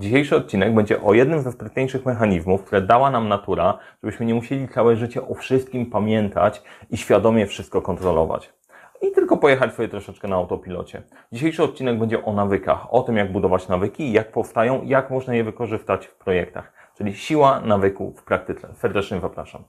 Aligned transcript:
Dzisiejszy 0.00 0.36
odcinek 0.36 0.74
będzie 0.74 1.02
o 1.02 1.14
jednym 1.14 1.42
ze 1.42 1.52
sprytniejszych 1.52 2.06
mechanizmów, 2.06 2.64
które 2.64 2.82
dała 2.82 3.10
nam 3.10 3.28
natura, 3.28 3.78
żebyśmy 4.02 4.26
nie 4.26 4.34
musieli 4.34 4.68
całe 4.68 4.96
życie 4.96 5.28
o 5.28 5.34
wszystkim 5.34 5.86
pamiętać 5.86 6.62
i 6.90 6.96
świadomie 6.96 7.46
wszystko 7.46 7.82
kontrolować. 7.82 8.52
I 9.02 9.12
tylko 9.12 9.36
pojechać 9.36 9.74
sobie 9.74 9.88
troszeczkę 9.88 10.28
na 10.28 10.36
autopilocie. 10.36 11.02
Dzisiejszy 11.32 11.62
odcinek 11.62 11.98
będzie 11.98 12.24
o 12.24 12.32
nawykach, 12.32 12.94
o 12.94 13.02
tym 13.02 13.16
jak 13.16 13.32
budować 13.32 13.68
nawyki, 13.68 14.12
jak 14.12 14.32
powstają, 14.32 14.82
jak 14.84 15.10
można 15.10 15.34
je 15.34 15.44
wykorzystać 15.44 16.06
w 16.06 16.14
projektach. 16.14 16.72
Czyli 16.96 17.14
siła 17.14 17.60
nawyku 17.60 18.14
w 18.16 18.24
praktyce. 18.24 18.68
Serdecznie 18.74 19.20
zapraszam. 19.20 19.64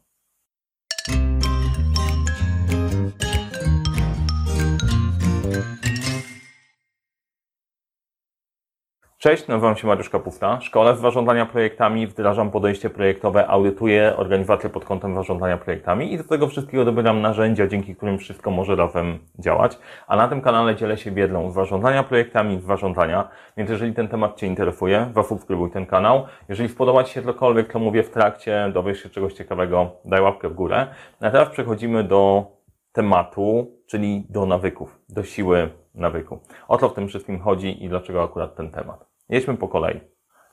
Cześć, 9.22 9.48
nazywam 9.48 9.76
się 9.76 9.88
Mariusz 9.88 10.10
Kapusta. 10.10 10.62
Szkole 10.62 10.94
w 10.94 11.00
zarządzania 11.00 11.46
projektami, 11.46 12.07
wdrażam 12.07 12.52
podejście 12.52 12.89
projektowe, 12.89 13.48
audytuję 13.48 14.14
organizację 14.18 14.70
pod 14.70 14.86
kątem 14.86 15.16
zarządzania 15.16 15.57
projektami 15.57 16.14
i 16.14 16.18
do 16.18 16.24
tego 16.24 16.48
wszystkiego 16.48 16.86
dobieram 16.86 17.21
narzędzia, 17.21 17.68
dzięki 17.68 17.96
którym 17.96 18.18
wszystko 18.18 18.52
może 18.52 18.76
razem 18.76 19.20
działać. 19.40 19.79
A 20.07 20.16
na 20.16 20.28
tym 20.28 20.42
kanale 20.42 20.76
dzielę 20.76 20.98
się 20.98 21.12
wiedzą 21.12 21.52
z 21.52 21.54
zarządzania 21.54 22.04
projektami, 22.04 22.60
z 22.60 22.64
zarządzania, 22.64 23.28
więc 23.57 23.70
jeżeli 23.70 23.93
ten 23.93 24.07
temat 24.07 24.38
Cię 24.38 24.48
interesuje, 24.48 25.12
zasubskrybuj 25.16 25.71
ten 25.71 25.86
kanał. 25.86 26.26
Jeżeli 26.50 26.70
spodoba 26.70 27.04
Ci 27.04 27.14
się 27.14 27.21
cokolwiek, 27.21 27.74
to 27.74 27.79
mówię 27.79 28.04
w 28.04 28.10
trakcie, 28.10 28.71
dowiesz 28.74 29.04
się 29.04 29.10
czegoś 29.10 29.34
ciekawego, 29.34 29.92
daj 30.06 30.21
łapkę 30.21 30.50
w 30.50 30.54
górę. 30.54 30.88
A 31.21 31.32
teraz 31.32 31.50
przechodzimy 31.50 32.04
do 32.04 32.45
tematu, 32.92 33.72
czyli 33.88 34.26
do 34.30 34.45
nawyków, 34.45 35.00
do 35.09 35.23
siły 35.23 35.70
nawyku. 35.95 36.40
O 36.67 36.78
co 36.78 36.90
w 36.90 36.94
tym 36.94 37.08
wszystkim 37.08 37.40
chodzi 37.40 37.84
i 37.84 37.90
dlaczego 37.90 38.23
akurat 38.23 38.56
ten 38.56 38.72
temat. 38.72 39.09
Jedźmy 39.30 39.58
po 39.58 39.67
kolei. 39.67 40.00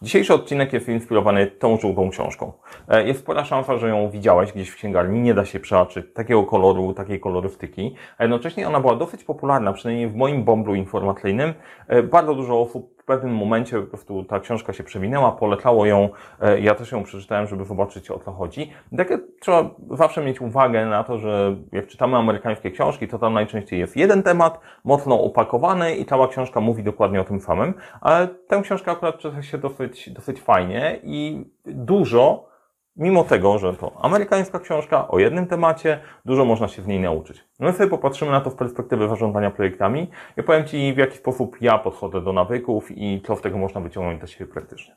Dzisiejszy 0.03 0.35
odcinek 0.35 0.73
jest 0.73 0.89
inspirowany 0.89 1.47
tą 1.47 1.79
żółtą 1.79 2.11
książką. 2.11 2.53
E, 2.89 3.07
jest 3.07 3.21
spora 3.21 3.45
szansa, 3.45 3.79
że 3.79 3.89
ją 3.89 4.11
widziałeś 4.11 4.53
gdzieś 4.53 4.69
w 4.69 4.77
księgarni, 4.77 5.21
nie 5.21 5.35
da 5.35 5.45
się 5.45 5.61
przeoczyć 5.61 6.07
takiego 6.15 6.45
koloru, 6.45 6.95
takiej 6.95 7.21
kolorystyki, 7.21 7.95
a 8.19 8.25
jednocześnie 8.25 8.69
ona 8.69 8.81
była 8.81 8.97
dosyć 8.97 9.25
popularna, 9.25 9.73
przynajmniej 9.73 10.09
w 10.09 10.17
moim 10.17 10.45
bąblu 10.45 10.75
informacyjnym. 10.75 11.55
E, 11.89 12.03
bardzo 12.03 12.35
dużo 12.35 12.61
osób 12.61 12.96
pewnym 13.07 13.35
momencie 13.35 13.81
po 13.81 13.87
prostu 13.87 14.25
ta 14.25 14.41
książka 14.41 14.73
się 14.73 14.85
przewinęła, 14.85 15.33
polecało 15.33 15.87
ją, 15.87 16.09
e, 16.41 16.61
ja 16.61 16.75
też 16.75 16.93
ją 16.93 17.03
przeczytałem, 17.03 17.47
żeby 17.47 17.65
zobaczyć 17.65 18.11
o 18.11 18.19
co 18.19 18.33
chodzi. 18.33 18.73
Takie 18.97 19.19
trzeba 19.41 19.71
zawsze 19.91 20.25
mieć 20.25 20.41
uwagę 20.41 20.87
na 20.87 21.05
to, 21.05 21.19
że 21.19 21.57
jak 21.73 21.87
czytamy 21.87 22.17
amerykańskie 22.17 22.71
książki, 22.71 23.09
to 23.09 23.19
tam 23.19 23.33
najczęściej 23.33 23.81
jest 23.81 23.97
jeden 23.97 24.23
temat, 24.23 24.61
mocno 24.85 25.23
opakowany 25.23 25.97
i 25.97 26.05
cała 26.05 26.29
książka 26.29 26.61
mówi 26.61 26.83
dokładnie 26.83 27.21
o 27.21 27.25
tym 27.25 27.41
samym, 27.41 27.75
ale 28.01 28.29
tę 28.29 28.61
książkę 28.63 28.91
akurat 28.91 29.19
czyta 29.19 29.43
się 29.43 29.59
dosyć, 29.59 30.11
dosyć 30.11 30.41
fajnie 30.41 31.01
i 31.03 31.45
dużo 31.65 32.56
Mimo 32.97 33.25
tego, 33.25 33.59
że 33.59 33.75
to 33.75 33.93
amerykańska 34.03 34.59
książka 34.59 35.09
o 35.09 35.19
jednym 35.19 35.47
temacie, 35.47 36.01
dużo 36.25 36.45
można 36.45 36.69
się 36.69 36.83
w 36.83 36.89
niej 36.89 37.01
nauczyć. 37.01 37.45
No 37.61 37.67
my 37.67 37.73
sobie 37.73 37.91
popatrzymy 37.91 38.31
na 38.31 38.41
to 38.41 38.51
w 38.51 38.55
perspektywie 38.55 39.09
zarządzania 39.09 39.51
projektami. 39.51 40.11
Ja 40.37 40.43
powiem 40.43 40.65
Ci, 40.65 40.95
w 40.95 40.97
jaki 40.97 41.17
sposób 41.17 41.57
ja 41.61 41.79
podchodzę 41.79 42.21
do 42.21 42.33
nawyków 42.33 42.91
i 42.91 43.23
co 43.27 43.37
z 43.37 43.41
tego 43.41 43.59
można 43.59 43.81
wyciągnąć 43.81 44.19
dla 44.19 44.29
siebie 44.29 44.53
praktycznie. 44.53 44.97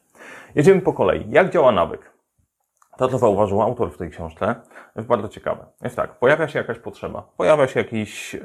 Jedziemy 0.55 0.81
po 0.81 0.94
kolei. 0.94 1.25
Jak 1.30 1.50
działa 1.50 1.72
nawyk? 1.72 2.11
To, 2.97 3.08
co 3.08 3.17
zauważył 3.17 3.61
autor 3.61 3.92
w 3.92 3.97
tej 3.97 4.09
książce, 4.09 4.55
jest 4.95 5.08
bardzo 5.08 5.30
ciekawe. 5.30 5.66
Jest 5.81 5.95
tak, 5.95 6.20
pojawia 6.20 6.47
się 6.47 6.59
jakaś 6.59 6.80
potrzeba, 6.80 7.30
pojawia 7.38 7.67
się 7.67 7.80
jakiś, 7.80 8.33
yy, 8.33 8.42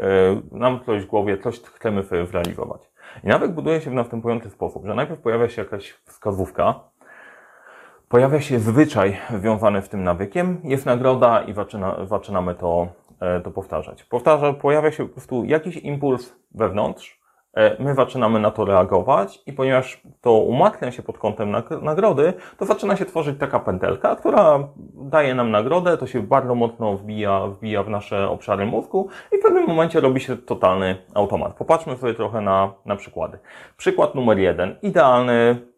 nam 0.53 0.81
coś 0.87 1.03
w 1.03 1.07
głowie, 1.07 1.39
coś 1.39 1.61
chcemy 1.61 2.03
zrealizować. 2.03 2.83
I 3.25 3.27
nawyk 3.27 3.53
buduje 3.53 3.81
się 3.81 3.91
w 3.91 3.95
następujący 3.95 4.51
sposób, 4.51 4.87
że 4.87 4.95
najpierw 4.95 5.21
pojawia 5.21 5.49
się 5.49 5.63
jakaś 5.63 5.91
wskazówka, 5.91 6.81
pojawia 8.09 8.41
się 8.41 8.61
zwyczaj 8.61 9.19
związany 9.39 9.83
z 9.83 9.89
tym 9.89 10.05
nawykiem, 10.05 10.61
jest 10.65 10.87
nagroda 10.87 11.43
i 11.43 11.53
zaczyna, 11.53 11.97
zaczynamy 12.07 12.55
to, 12.55 12.89
e, 13.21 13.41
to 13.41 13.51
powtarzać. 13.51 14.05
Powtarza, 14.05 14.53
pojawia 14.53 14.93
się 14.93 15.07
po 15.07 15.13
prostu 15.13 15.45
jakiś 15.45 15.77
impuls 15.77 16.37
wewnątrz, 16.55 17.21
e, 17.55 17.83
my 17.83 17.95
zaczynamy 17.95 18.41
na 18.41 18.51
to 18.51 18.65
reagować 18.65 19.43
i 19.47 19.53
ponieważ 19.53 20.03
to 20.21 20.33
umatnia 20.33 20.93
się 20.93 21.03
pod 21.03 21.19
kątem 21.19 21.57
nagrody, 21.83 22.33
to 22.59 22.65
zaczyna 22.65 22.97
się 22.97 23.05
tworzyć 23.05 23.39
taka 23.39 23.61
pętelka, 23.61 24.17
która 24.17 24.69
daje 24.95 25.35
nam 25.35 25.51
nagrodę, 25.51 25.97
to 25.97 26.07
się 26.07 26.21
bardzo 26.21 26.55
mocno 26.55 26.97
wbija, 26.97 27.47
wbija 27.47 27.83
w 27.83 27.89
nasze 27.89 28.29
obszary 28.29 28.67
mózgu 28.67 29.09
i 29.33 29.39
w 29.39 29.43
pewnym 29.43 29.67
momencie 29.67 30.01
robi 30.01 30.21
się 30.21 30.37
totalny 30.37 30.97
automat. 31.15 31.55
Popatrzmy 31.55 31.97
sobie 31.97 32.15
trochę 32.15 32.41
na, 32.41 32.73
na 32.87 32.97
przykłady. 32.97 33.39
Przykład 33.77 34.15
numer 34.15 34.39
jeden. 34.39 34.77
Idealny 34.83 35.74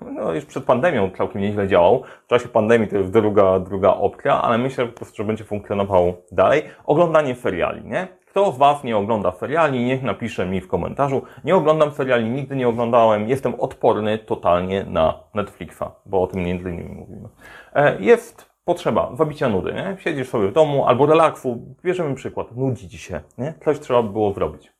no 0.00 0.32
już 0.32 0.44
przed 0.44 0.64
pandemią 0.64 1.10
całkiem 1.10 1.42
nieźle 1.42 1.68
działał. 1.68 2.02
W 2.24 2.26
czasie 2.26 2.48
pandemii 2.48 2.88
to 2.88 2.96
jest 2.96 3.12
druga, 3.12 3.60
druga 3.60 3.90
opcja, 3.90 4.42
ale 4.42 4.58
myślę 4.58 4.86
po 4.86 4.92
prostu, 4.92 5.16
że 5.16 5.24
będzie 5.24 5.44
funkcjonował 5.44 6.14
dalej. 6.32 6.62
Oglądanie 6.86 7.34
seriali, 7.34 7.84
nie? 7.84 8.08
Kto 8.26 8.52
z 8.52 8.58
Was 8.58 8.84
nie 8.84 8.96
ogląda 8.96 9.32
seriali, 9.32 9.84
niech 9.84 10.02
napisze 10.02 10.46
mi 10.46 10.60
w 10.60 10.68
komentarzu. 10.68 11.22
Nie 11.44 11.56
oglądam 11.56 11.90
seriali, 11.90 12.30
nigdy 12.30 12.56
nie 12.56 12.68
oglądałem. 12.68 13.28
Jestem 13.28 13.54
odporny 13.60 14.18
totalnie 14.18 14.84
na 14.84 15.20
Netflixa, 15.34 15.84
bo 16.06 16.22
o 16.22 16.26
tym 16.26 16.42
między 16.42 16.70
innymi 16.70 16.94
mówimy. 16.94 17.28
E, 17.74 18.00
jest 18.00 18.50
potrzeba 18.64 19.10
zabicia 19.14 19.48
nudy, 19.48 19.72
nie? 19.72 19.96
Siedzisz 19.98 20.28
sobie 20.28 20.48
w 20.48 20.52
domu 20.52 20.86
albo 20.86 21.06
relaksu. 21.06 21.76
Bierzemy 21.84 22.14
przykład. 22.14 22.56
Nudzi 22.56 22.88
Ci 22.88 22.98
się, 22.98 23.20
nie? 23.38 23.54
Coś 23.64 23.80
trzeba 23.80 24.02
by 24.02 24.08
było 24.08 24.32
zrobić. 24.32 24.72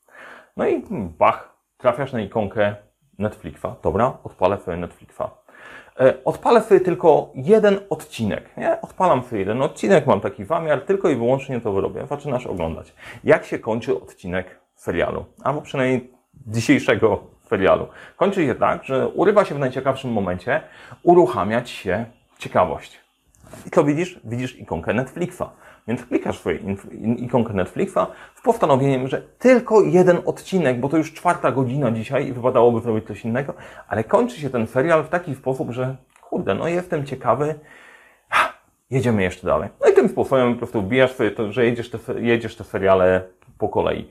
No 0.57 0.69
i 0.69 0.83
bach, 1.19 1.57
trafiasz 1.77 2.13
na 2.13 2.21
ikonkę 2.21 2.77
Netflixa. 3.19 3.67
Dobra, 3.83 4.19
odpalę 4.25 4.59
sobie 4.59 4.77
Netflixa. 4.77 5.23
E, 6.01 6.15
odpalę 6.25 6.63
sobie 6.63 6.81
tylko 6.81 7.31
jeden 7.35 7.79
odcinek, 7.91 8.57
nie? 8.57 8.81
Odpalam 8.81 9.23
sobie 9.23 9.39
jeden 9.39 9.63
odcinek, 9.63 10.07
mam 10.07 10.21
taki 10.21 10.45
zamiar, 10.45 10.81
tylko 10.81 11.09
i 11.09 11.17
wyłącznie 11.17 11.61
to 11.61 11.73
wyrobię. 11.73 12.07
Zaczynasz 12.07 12.47
oglądać. 12.47 12.95
Jak 13.25 13.45
się 13.45 13.59
kończy 13.59 14.03
odcinek 14.03 14.61
serialu? 14.75 15.25
Albo 15.45 15.63
przynajmniej 15.63 16.11
dzisiejszego 16.47 17.21
serialu. 17.49 17.89
Kończy 18.17 18.47
się 18.47 18.55
tak, 18.55 18.85
że 18.85 19.09
urywa 19.09 19.45
się 19.45 19.55
w 19.55 19.59
najciekawszym 19.59 20.13
momencie, 20.13 20.61
uruchamiać 21.03 21.71
się 21.71 22.05
ciekawość. 22.39 23.01
I 23.67 23.71
co 23.71 23.85
widzisz? 23.85 24.21
Widzisz 24.25 24.59
ikonkę 24.59 24.95
Netflixa. 24.95 25.43
Więc 25.89 26.05
klikasz 26.05 26.39
swoją 26.39 26.59
ikonkę 27.17 27.53
Netflixa 27.53 27.99
z 28.35 28.43
postanowieniem, 28.43 29.09
że 29.09 29.23
tylko 29.39 29.83
jeden 29.83 30.19
odcinek, 30.25 30.81
bo 30.81 30.89
to 30.89 30.97
już 30.97 31.13
czwarta 31.13 31.53
godzina 31.53 31.91
dzisiaj 31.91 32.27
i 32.27 32.33
wypadałoby 32.33 32.81
zrobić 32.81 33.07
coś 33.07 33.25
innego, 33.25 33.55
ale 33.89 34.05
kończy 34.05 34.41
się 34.41 34.51
ten 34.51 34.67
serial 34.67 35.05
w 35.05 35.09
taki 35.09 35.35
sposób, 35.35 35.71
że 35.71 35.97
kurde, 36.21 36.55
no 36.55 36.69
jestem 36.69 37.07
ciekawy, 37.07 37.55
jedziemy 38.91 39.23
jeszcze 39.23 39.47
dalej. 39.47 39.69
No 39.85 39.91
i 39.91 39.95
tym 39.95 40.09
sposobem 40.09 40.53
po 40.53 40.59
prostu 40.59 40.83
wbijasz 40.83 41.13
sobie 41.13 41.31
to, 41.31 41.53
że 41.53 41.65
jedziesz 41.65 41.91
te, 41.91 41.99
jedziesz 42.21 42.57
te 42.57 42.65
seriale 42.65 43.25
po 43.59 43.69
kolei. 43.69 44.11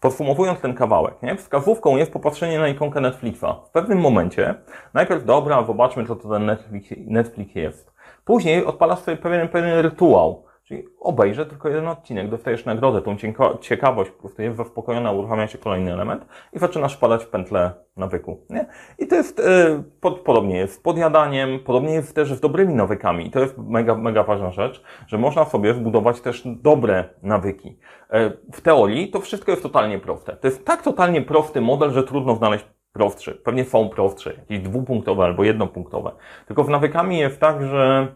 Podsumowując 0.00 0.60
ten 0.60 0.74
kawałek, 0.74 1.22
nie? 1.22 1.36
wskazówką 1.36 1.96
jest 1.96 2.12
popatrzenie 2.12 2.58
na 2.58 2.68
ikonkę 2.68 3.00
Netflixa. 3.00 3.44
W 3.66 3.70
pewnym 3.70 4.00
momencie, 4.00 4.54
najpierw 4.94 5.24
dobra, 5.24 5.64
zobaczmy 5.64 6.06
co 6.06 6.16
to 6.16 6.28
ten 6.28 6.46
Netflix, 6.46 6.88
Netflix 7.06 7.54
jest. 7.54 7.94
Później 8.24 8.64
odpalasz 8.64 8.98
sobie 8.98 9.16
pewien, 9.16 9.48
pewien 9.48 9.78
rytuał. 9.78 10.44
Czyli 10.64 10.84
obejrzę 11.00 11.46
tylko 11.46 11.68
jeden 11.68 11.88
odcinek, 11.88 12.30
dostajesz 12.30 12.64
nagrodę, 12.64 13.02
tą 13.02 13.16
ciekawość, 13.60 14.10
po 14.10 14.20
prostu 14.20 14.42
jest 14.42 14.56
zaspokojona, 14.56 15.12
uruchamia 15.12 15.48
się 15.48 15.58
kolejny 15.58 15.92
element 15.92 16.26
i 16.52 16.58
zaczynasz 16.58 16.96
wpadać 16.96 17.24
w 17.24 17.28
pętlę 17.28 17.72
nawyku. 17.96 18.40
Nie? 18.50 18.66
I 18.98 19.06
to 19.06 19.16
jest, 19.16 19.38
yy, 19.38 19.82
pod, 20.00 20.20
podobnie 20.20 20.56
jest 20.56 20.74
z 20.74 20.78
podjadaniem, 20.78 21.60
podobnie 21.64 21.92
jest 21.92 22.14
też 22.14 22.32
z 22.32 22.40
dobrymi 22.40 22.74
nawykami. 22.74 23.26
I 23.26 23.30
to 23.30 23.40
jest 23.40 23.58
mega, 23.58 23.94
mega 23.94 24.22
ważna 24.22 24.50
rzecz, 24.50 24.82
że 25.06 25.18
można 25.18 25.44
sobie 25.44 25.74
wbudować 25.74 26.20
też 26.20 26.42
dobre 26.46 27.04
nawyki. 27.22 27.78
Yy, 28.12 28.38
w 28.52 28.60
teorii 28.60 29.10
to 29.10 29.20
wszystko 29.20 29.50
jest 29.50 29.62
totalnie 29.62 29.98
proste. 29.98 30.36
To 30.36 30.46
jest 30.46 30.64
tak 30.64 30.82
totalnie 30.82 31.22
prosty 31.22 31.60
model, 31.60 31.90
że 31.90 32.02
trudno 32.02 32.36
znaleźć 32.36 32.64
prostszy. 32.94 33.34
Pewnie 33.34 33.64
są 33.64 33.88
prostsze, 33.88 34.34
jakieś 34.34 34.60
dwupunktowe 34.60 35.24
albo 35.24 35.44
jednopunktowe. 35.44 36.10
Tylko 36.46 36.64
w 36.64 36.68
nawykami 36.68 37.18
jest 37.18 37.40
tak, 37.40 37.66
że 37.66 38.08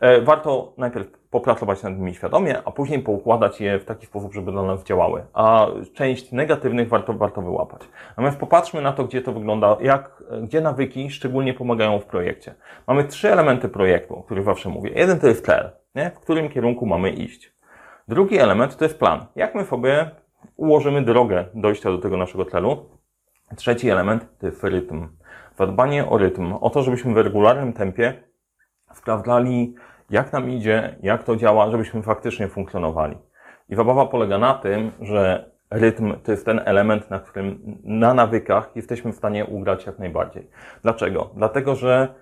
e, 0.00 0.20
warto 0.20 0.72
najpierw 0.78 1.06
popracować 1.30 1.82
nad 1.82 1.98
nimi 1.98 2.14
świadomie, 2.14 2.62
a 2.64 2.70
później 2.70 2.98
poukładać 2.98 3.60
je 3.60 3.78
w 3.78 3.84
taki 3.84 4.06
sposób, 4.06 4.34
żeby 4.34 4.52
dla 4.52 4.62
nas 4.62 4.84
działały. 4.84 5.24
A 5.34 5.66
część 5.94 6.32
negatywnych 6.32 6.88
warto, 6.88 7.12
warto 7.12 7.42
wyłapać. 7.42 7.80
Natomiast 8.08 8.38
popatrzmy 8.38 8.82
na 8.82 8.92
to, 8.92 9.04
gdzie 9.04 9.22
to 9.22 9.32
wygląda, 9.32 9.76
jak, 9.80 10.22
gdzie 10.42 10.60
nawyki 10.60 11.10
szczególnie 11.10 11.54
pomagają 11.54 11.98
w 11.98 12.04
projekcie. 12.04 12.54
Mamy 12.86 13.04
trzy 13.04 13.32
elementy 13.32 13.68
projektu, 13.68 14.16
o 14.16 14.22
których 14.22 14.44
zawsze 14.44 14.68
mówię. 14.68 14.90
Jeden 14.94 15.20
to 15.20 15.26
jest 15.26 15.46
cel, 15.46 15.70
nie? 15.94 16.10
w 16.10 16.20
którym 16.20 16.48
kierunku 16.48 16.86
mamy 16.86 17.10
iść. 17.10 17.52
Drugi 18.08 18.38
element 18.38 18.76
to 18.76 18.84
jest 18.84 18.98
plan. 18.98 19.26
Jak 19.36 19.54
my 19.54 19.64
sobie 19.64 20.10
ułożymy 20.56 21.02
drogę 21.02 21.44
dojścia 21.54 21.90
do 21.90 21.98
tego 21.98 22.16
naszego 22.16 22.44
celu, 22.44 22.86
Trzeci 23.56 23.90
element 23.90 24.38
to 24.38 24.46
jest 24.46 24.64
rytm. 24.64 25.08
Zadbanie 25.58 26.08
o 26.08 26.18
rytm, 26.18 26.52
o 26.60 26.70
to, 26.70 26.82
żebyśmy 26.82 27.14
w 27.14 27.16
regularnym 27.16 27.72
tempie 27.72 28.22
sprawdzali, 28.94 29.74
jak 30.10 30.32
nam 30.32 30.50
idzie, 30.50 30.96
jak 31.02 31.24
to 31.24 31.36
działa, 31.36 31.70
żebyśmy 31.70 32.02
faktycznie 32.02 32.48
funkcjonowali. 32.48 33.18
I 33.68 33.74
zabawa 33.74 34.06
polega 34.06 34.38
na 34.38 34.54
tym, 34.54 34.92
że 35.00 35.50
rytm 35.70 36.14
to 36.22 36.32
jest 36.32 36.44
ten 36.46 36.60
element, 36.64 37.10
na 37.10 37.20
którym 37.20 37.78
na 37.84 38.14
nawykach 38.14 38.70
jesteśmy 38.76 39.12
w 39.12 39.16
stanie 39.16 39.46
ugrać 39.46 39.86
jak 39.86 39.98
najbardziej. 39.98 40.50
Dlaczego? 40.82 41.30
Dlatego, 41.36 41.74
że 41.74 42.14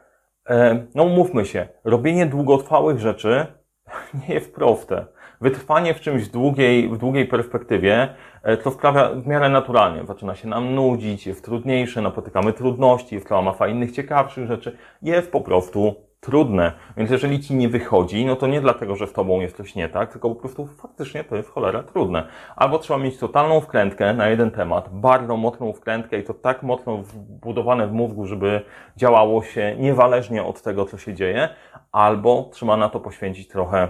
e, 0.48 0.86
no 0.94 1.04
mówmy 1.04 1.46
się, 1.46 1.68
robienie 1.84 2.26
długotrwałych 2.26 2.98
rzeczy 2.98 3.46
nie 4.28 4.34
jest 4.34 4.54
proste. 4.54 5.06
Wytrwanie 5.40 5.94
w 5.94 6.00
czymś 6.00 6.28
długiej, 6.28 6.88
w 6.88 6.98
długiej 6.98 7.26
perspektywie 7.26 8.08
e, 8.42 8.56
to 8.56 8.70
sprawia 8.70 9.10
w 9.10 9.26
miarę 9.26 9.48
naturalnie. 9.48 10.06
Zaczyna 10.06 10.34
się 10.34 10.48
nam 10.48 10.74
nudzić, 10.74 11.26
jest 11.26 11.44
trudniejsze, 11.44 12.02
napotykamy 12.02 12.52
trudności, 12.52 13.14
jest 13.14 13.28
cała 13.28 13.42
masa 13.42 13.68
innych 13.68 13.92
ciekawszych 13.92 14.46
rzeczy. 14.46 14.76
Jest 15.02 15.32
po 15.32 15.40
prostu 15.40 15.94
trudne. 16.20 16.72
Więc 16.96 17.10
jeżeli 17.10 17.40
ci 17.40 17.54
nie 17.54 17.68
wychodzi, 17.68 18.26
no 18.26 18.36
to 18.36 18.46
nie 18.46 18.60
dlatego, 18.60 18.96
że 18.96 19.06
z 19.06 19.12
tobą 19.12 19.40
jest 19.40 19.56
coś 19.56 19.74
nie 19.74 19.88
tak, 19.88 20.12
tylko 20.12 20.28
po 20.28 20.34
prostu 20.34 20.66
faktycznie 20.66 21.24
to 21.24 21.36
jest 21.36 21.48
cholera 21.48 21.82
trudne. 21.82 22.26
Albo 22.56 22.78
trzeba 22.78 22.98
mieć 22.98 23.18
totalną 23.18 23.60
wkrętkę 23.60 24.14
na 24.14 24.28
jeden 24.28 24.50
temat, 24.50 24.88
bardzo 24.92 25.36
mocną 25.36 25.72
wkrętkę 25.72 26.18
i 26.18 26.24
to 26.24 26.34
tak 26.34 26.62
mocno 26.62 26.96
wbudowane 26.96 27.86
w 27.86 27.92
mózgu, 27.92 28.26
żeby 28.26 28.60
działało 28.96 29.42
się 29.42 29.76
niezależnie 29.78 30.44
od 30.44 30.62
tego, 30.62 30.84
co 30.84 30.98
się 30.98 31.14
dzieje, 31.14 31.48
albo 31.92 32.48
trzeba 32.52 32.76
na 32.76 32.88
to 32.88 33.00
poświęcić 33.00 33.48
trochę 33.48 33.88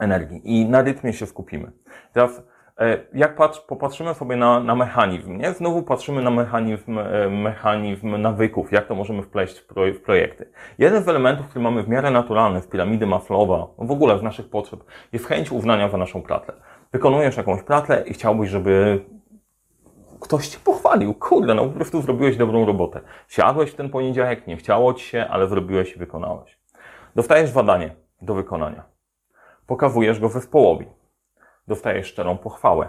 energii 0.00 0.40
i 0.44 0.68
na 0.68 0.82
rytmie 0.82 1.12
się 1.12 1.26
skupimy. 1.26 1.72
Teraz 2.12 2.42
e, 2.78 2.98
jak 3.14 3.36
patrz, 3.36 3.60
popatrzymy 3.60 4.14
sobie 4.14 4.36
na, 4.36 4.60
na 4.60 4.74
mechanizm, 4.74 5.36
nie? 5.36 5.52
Znowu 5.52 5.82
patrzymy 5.82 6.22
na 6.22 6.30
mechanizm, 6.30 6.98
e, 6.98 7.28
mechanizm 7.30 8.16
nawyków, 8.16 8.72
jak 8.72 8.86
to 8.86 8.94
możemy 8.94 9.22
wpleść 9.22 9.58
w, 9.58 9.74
w 9.98 10.00
projekty. 10.00 10.48
Jeden 10.78 11.02
z 11.02 11.08
elementów, 11.08 11.48
który 11.48 11.62
mamy 11.62 11.82
w 11.82 11.88
miarę 11.88 12.10
naturalny 12.10 12.60
w 12.60 12.68
piramidy 12.68 13.06
Maslowa, 13.06 13.66
w 13.78 13.90
ogóle 13.90 14.18
w 14.18 14.22
naszych 14.22 14.50
potrzeb, 14.50 14.84
jest 15.12 15.26
chęć 15.26 15.52
uznania 15.52 15.88
za 15.88 15.96
naszą 15.96 16.22
pracę. 16.22 16.52
Wykonujesz 16.92 17.36
jakąś 17.36 17.62
pracę 17.62 18.04
i 18.06 18.14
chciałbyś, 18.14 18.50
żeby 18.50 19.04
ktoś 20.20 20.48
cię 20.48 20.58
pochwalił. 20.64 21.14
Kurde, 21.14 21.54
no 21.54 21.64
po 21.64 21.70
prostu 21.70 22.02
zrobiłeś 22.02 22.36
dobrą 22.36 22.66
robotę. 22.66 23.00
Siadłeś 23.28 23.70
w 23.70 23.74
ten 23.74 23.90
poniedziałek, 23.90 24.46
nie 24.46 24.56
chciało 24.56 24.94
ci 24.94 25.04
się, 25.04 25.26
ale 25.30 25.48
zrobiłeś 25.48 25.96
i 25.96 25.98
wykonałeś. 25.98 26.58
Dostajesz 27.14 27.50
zadanie 27.50 27.94
do 28.22 28.34
wykonania 28.34 28.89
pokazujesz 29.70 30.20
go 30.20 30.28
we 30.28 30.40
w 30.40 30.48
połowie. 30.48 30.86
Dostajesz 31.68 32.06
szczerą 32.06 32.38
pochwałę. 32.38 32.88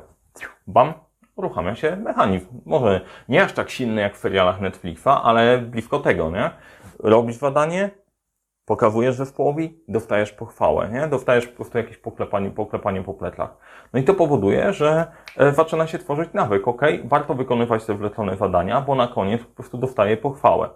Bam, 0.68 0.94
uruchamia 1.36 1.76
się 1.76 1.96
mechanizm. 1.96 2.48
Może 2.66 3.02
nie 3.30 3.44
aż 3.44 3.54
tak 3.54 3.70
silny 3.70 4.02
jak 4.02 4.16
w 4.16 4.18
serialach 4.18 4.62
Netflixa, 4.62 5.08
ale 5.24 5.58
blisko 5.58 6.00
tego, 6.00 6.32
nie? 6.32 6.50
Robisz 7.00 7.36
zadanie, 7.36 7.90
pokazujesz 8.72 9.16
zespołowi, 9.16 9.80
dostajesz 9.88 10.32
pochwałę, 10.32 10.90
nie? 10.90 11.08
Dostajesz 11.08 11.48
po 11.48 11.56
prostu 11.56 11.78
jakieś 11.78 11.98
poklepanie, 11.98 12.52
poklepanie 12.52 13.02
po 13.02 13.14
plecach. 13.14 13.58
No 13.94 14.00
i 14.00 14.04
to 14.04 14.14
powoduje, 14.14 14.74
że 14.74 15.06
e, 15.38 15.54
zaczyna 15.54 15.88
się 15.88 16.00
tworzyć 16.00 16.30
nawyk, 16.34 16.68
ok? 16.68 16.82
Warto 17.04 17.34
wykonywać 17.34 17.86
te 17.86 17.96
wlecone 17.96 18.38
zadania, 18.38 18.82
bo 18.82 18.96
na 18.96 19.08
koniec 19.08 19.44
po 19.44 19.56
prostu 19.56 19.78
dostaje 19.78 20.18
pochwałę. 20.18 20.70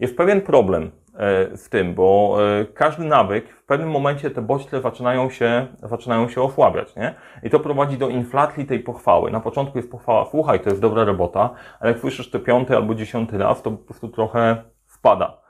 Jest 0.00 0.16
pewien 0.16 0.40
problem 0.40 0.90
e, 1.14 1.56
z 1.56 1.68
tym, 1.68 1.94
bo 1.94 2.36
e, 2.60 2.64
każdy 2.64 3.04
nawyk, 3.04 3.48
w 3.48 3.64
pewnym 3.64 3.90
momencie 3.90 4.30
te 4.30 4.42
bodźce 4.42 4.80
zaczynają 4.80 5.30
się, 5.30 5.66
zaczynają 5.82 6.28
się 6.28 6.42
osłabiać, 6.42 6.96
nie? 6.96 7.14
I 7.42 7.50
to 7.50 7.60
prowadzi 7.60 7.98
do 7.98 8.08
inflacji 8.08 8.66
tej 8.66 8.80
pochwały. 8.80 9.30
Na 9.30 9.40
początku 9.40 9.78
jest 9.78 9.90
pochwała, 9.90 10.26
słuchaj, 10.30 10.60
to 10.60 10.70
jest 10.70 10.82
dobra 10.82 11.04
robota, 11.04 11.50
ale 11.80 11.92
jak 11.92 12.00
słyszysz 12.00 12.30
to 12.30 12.40
piąty 12.40 12.76
albo 12.76 12.94
dziesiąty 12.94 13.38
raz, 13.38 13.62
to 13.62 13.70
po 13.70 13.84
prostu 13.84 14.08
trochę 14.08 14.62
wpada 14.86 15.41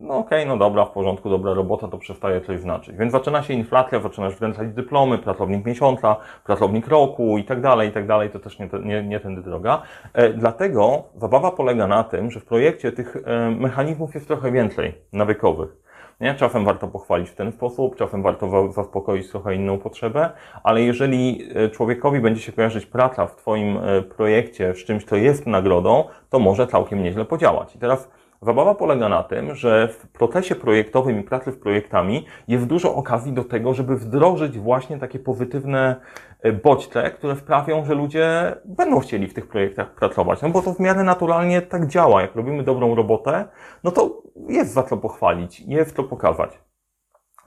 no 0.00 0.18
okej, 0.18 0.38
okay, 0.38 0.46
no 0.46 0.56
dobra, 0.56 0.84
w 0.84 0.90
porządku, 0.90 1.30
dobra 1.30 1.54
robota, 1.54 1.88
to 1.88 1.98
przestaje 1.98 2.40
coś 2.40 2.60
znaczyć. 2.60 2.96
Więc 2.96 3.12
zaczyna 3.12 3.42
się 3.42 3.54
inflacja, 3.54 4.00
zaczynasz 4.00 4.36
wręczać 4.36 4.68
dyplomy, 4.68 5.18
pracownik 5.18 5.66
miesiąca, 5.66 6.16
pracownik 6.44 6.88
roku 6.88 7.38
i 7.38 7.44
tak 7.44 7.60
dalej, 7.60 7.88
i 7.88 7.92
tak 7.92 8.06
dalej, 8.06 8.30
to 8.30 8.38
też 8.38 8.58
nie, 8.58 8.68
nie, 8.84 9.02
nie 9.02 9.20
tędy 9.20 9.42
droga. 9.42 9.82
E, 10.14 10.32
dlatego 10.32 11.02
zabawa 11.16 11.50
polega 11.50 11.86
na 11.86 12.04
tym, 12.04 12.30
że 12.30 12.40
w 12.40 12.44
projekcie 12.44 12.92
tych 12.92 13.16
e, 13.16 13.50
mechanizmów 13.50 14.14
jest 14.14 14.26
trochę 14.28 14.52
więcej 14.52 14.94
nawykowych. 15.12 15.82
Nie? 16.20 16.34
Czasem 16.34 16.64
warto 16.64 16.88
pochwalić 16.88 17.30
w 17.30 17.34
ten 17.34 17.52
sposób, 17.52 17.96
czasem 17.96 18.22
warto 18.22 18.72
zaspokoić 18.72 19.30
trochę 19.30 19.54
inną 19.54 19.78
potrzebę, 19.78 20.30
ale 20.62 20.82
jeżeli 20.82 21.48
e, 21.54 21.68
człowiekowi 21.68 22.20
będzie 22.20 22.40
się 22.40 22.52
kojarzyć 22.52 22.86
praca 22.86 23.26
w 23.26 23.36
Twoim 23.36 23.76
e, 23.76 24.02
projekcie 24.02 24.74
z 24.74 24.84
czymś, 24.84 25.04
co 25.04 25.16
jest 25.16 25.46
nagrodą, 25.46 26.04
to 26.30 26.38
może 26.38 26.66
całkiem 26.66 27.02
nieźle 27.02 27.24
podziałać. 27.24 27.76
I 27.76 27.78
teraz 27.78 28.10
Zabawa 28.42 28.74
polega 28.74 29.08
na 29.08 29.22
tym, 29.22 29.54
że 29.54 29.88
w 29.88 30.08
procesie 30.08 30.54
projektowym 30.54 31.20
i 31.20 31.22
pracy 31.22 31.52
w 31.52 31.58
projektami 31.58 32.26
jest 32.48 32.66
dużo 32.66 32.94
okazji 32.94 33.32
do 33.32 33.44
tego, 33.44 33.74
żeby 33.74 33.96
wdrożyć 33.96 34.58
właśnie 34.58 34.98
takie 34.98 35.18
pozytywne 35.18 35.96
e, 36.40 36.52
bodźce, 36.52 37.10
które 37.10 37.36
sprawią, 37.36 37.84
że 37.84 37.94
ludzie 37.94 38.56
będą 38.64 39.00
chcieli 39.00 39.28
w 39.28 39.34
tych 39.34 39.48
projektach 39.48 39.94
pracować. 39.94 40.42
No 40.42 40.48
bo 40.48 40.62
to 40.62 40.74
w 40.74 40.80
miarę 40.80 41.04
naturalnie 41.04 41.62
tak 41.62 41.86
działa. 41.86 42.22
Jak 42.22 42.34
robimy 42.34 42.62
dobrą 42.62 42.94
robotę, 42.94 43.44
no 43.84 43.90
to 43.90 44.22
jest 44.48 44.72
za 44.72 44.82
co 44.82 44.96
pochwalić, 44.96 45.60
jest 45.60 45.96
co 45.96 46.04
pokazać. 46.04 46.58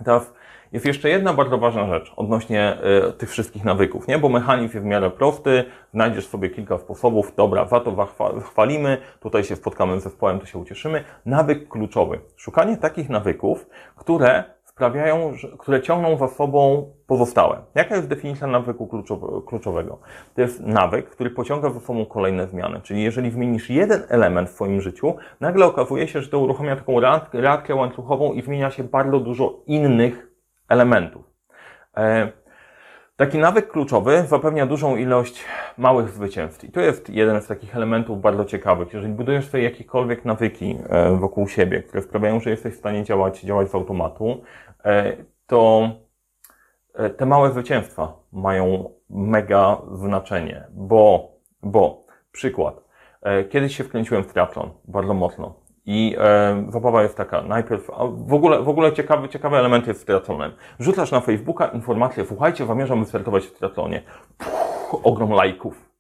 Teraz 0.06 0.34
jest 0.76 0.86
jeszcze 0.86 1.10
jedna 1.10 1.34
bardzo 1.34 1.58
ważna 1.58 1.88
rzecz 1.88 2.14
odnośnie 2.16 2.78
y, 3.10 3.14
tych 3.14 3.30
wszystkich 3.30 3.64
nawyków, 3.64 4.08
nie? 4.08 4.20
Bo 4.20 4.30
mechanizm 4.30 4.74
jest 4.74 4.86
w 4.86 4.90
miarę 4.90 5.10
prosty, 5.10 5.64
znajdziesz 5.94 6.28
sobie 6.28 6.50
kilka 6.50 6.78
sposobów, 6.78 7.36
dobra, 7.36 7.66
za 7.66 7.80
to 7.80 8.08
chwalimy, 8.42 8.98
tutaj 9.20 9.44
się 9.44 9.56
spotkamy 9.56 10.00
z 10.00 10.04
zespołem, 10.04 10.40
to 10.40 10.46
się 10.46 10.60
ucieszymy. 10.60 11.04
Nawyk 11.26 11.68
kluczowy. 11.68 12.20
Szukanie 12.36 12.78
takich 12.78 13.10
nawyków, 13.10 13.70
które 13.96 14.44
sprawiają, 14.64 15.34
które 15.58 15.82
ciągną 15.82 16.18
za 16.18 16.28
sobą 16.28 16.92
pozostałe. 17.08 17.62
Jaka 17.76 17.96
jest 17.96 18.08
definicja 18.08 18.48
nawyku 18.48 19.04
kluczowego? 19.48 20.00
To 20.36 20.42
jest 20.42 20.62
nawyk, 20.62 21.10
który 21.10 21.30
pociąga 21.30 21.70
za 21.70 21.80
sobą 21.80 22.06
kolejne 22.06 22.48
zmiany. 22.48 22.82
Czyli 22.82 23.04
jeżeli 23.04 23.32
zmienisz 23.32 23.70
jeden 23.70 24.04
element 24.10 24.50
w 24.50 24.54
swoim 24.54 24.82
życiu, 24.82 25.16
nagle 25.40 25.66
okazuje 25.66 26.08
się, 26.08 26.22
że 26.22 26.30
to 26.30 26.40
uruchamia 26.40 26.76
taką 26.76 27.00
reakcję 27.34 27.76
łańcuchową 27.76 28.34
i 28.34 28.42
zmienia 28.42 28.72
się 28.72 28.84
bardzo 28.84 29.20
dużo 29.20 29.60
innych 29.68 30.35
elementów. 30.70 31.26
E, 31.98 32.32
taki 33.16 33.38
nawyk 33.38 33.72
kluczowy 33.72 34.26
zapewnia 34.28 34.66
dużą 34.66 34.96
ilość 34.96 35.46
małych 35.78 36.10
zwycięstw. 36.10 36.64
I 36.64 36.72
to 36.72 36.82
jest 36.82 37.10
jeden 37.10 37.42
z 37.42 37.48
takich 37.48 37.76
elementów 37.76 38.22
bardzo 38.22 38.46
ciekawych. 38.46 38.94
Jeżeli 38.94 39.14
budujesz 39.14 39.50
sobie 39.50 39.64
jakiekolwiek 39.64 40.26
nawyki 40.26 40.78
e, 40.90 41.16
wokół 41.16 41.48
siebie, 41.48 41.84
które 41.84 42.04
sprawiają, 42.04 42.40
że 42.40 42.50
jesteś 42.50 42.74
w 42.74 42.78
stanie 42.78 43.04
działać, 43.04 43.42
działać 43.42 43.70
z 43.70 43.76
automatu, 43.76 44.44
e, 44.86 45.18
to 45.48 45.90
te 47.18 47.26
małe 47.26 47.52
zwycięstwa 47.52 48.14
mają 48.32 48.90
mega 49.10 49.82
znaczenie, 49.94 50.68
bo, 50.72 51.32
bo, 51.64 52.06
przykład, 52.32 52.82
kiedyś 53.50 53.78
się 53.78 53.84
wkręciłem 53.84 54.24
w 54.24 54.28
triathlon 54.28 54.70
bardzo 54.86 55.14
mocno. 55.14 55.65
I 55.86 56.16
e, 56.20 56.66
zabawa 56.70 57.04
jest 57.04 57.18
taka, 57.18 57.42
najpierw, 57.42 57.88
w 58.12 58.34
ogóle, 58.34 58.62
w 58.62 58.70
ogóle 58.70 58.94
ciekawy, 58.94 59.30
ciekawy 59.30 59.58
element 59.58 59.88
jest 59.88 60.02
z 60.02 60.06
triatlonem. 60.06 60.52
Rzucasz 60.80 61.12
na 61.12 61.20
Facebooka 61.20 61.68
informację, 61.68 62.26
słuchajcie, 62.26 62.66
zamierzam 62.66 63.04
wystartować 63.04 63.46
w 63.46 63.52
triatlonie. 63.52 64.02
Puh, 64.38 65.06
ogrom 65.06 65.32
lajków. 65.32 65.96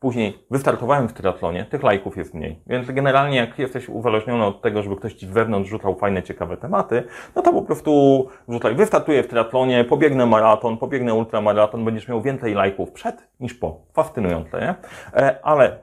Później 0.00 0.46
wystartowałem 0.50 1.08
w 1.08 1.12
triatlonie, 1.12 1.64
tych 1.64 1.82
lajków 1.82 2.16
jest 2.16 2.34
mniej. 2.34 2.62
Więc 2.66 2.90
generalnie 2.90 3.36
jak 3.36 3.58
jesteś 3.58 3.88
uzależniony 3.88 4.44
od 4.44 4.62
tego, 4.62 4.82
żeby 4.82 4.96
ktoś 4.96 5.14
ci 5.14 5.26
wewnątrz 5.26 5.70
rzucał 5.70 5.94
fajne, 5.94 6.22
ciekawe 6.22 6.56
tematy, 6.56 7.04
no 7.36 7.42
to 7.42 7.52
po 7.52 7.62
prostu 7.62 8.26
rzucaj, 8.48 8.74
wystartuję 8.74 9.22
w 9.22 9.28
triatlonie, 9.28 9.84
pobiegnę 9.84 10.26
maraton, 10.26 10.78
pobiegnę 10.78 11.14
ultramaraton, 11.14 11.84
będziesz 11.84 12.08
miał 12.08 12.22
więcej 12.22 12.54
lajków 12.54 12.92
przed 12.92 13.28
niż 13.40 13.54
po. 13.54 13.80
Fascynujące, 13.92 14.60
nie? 14.60 14.74
E, 15.22 15.38
ale 15.42 15.78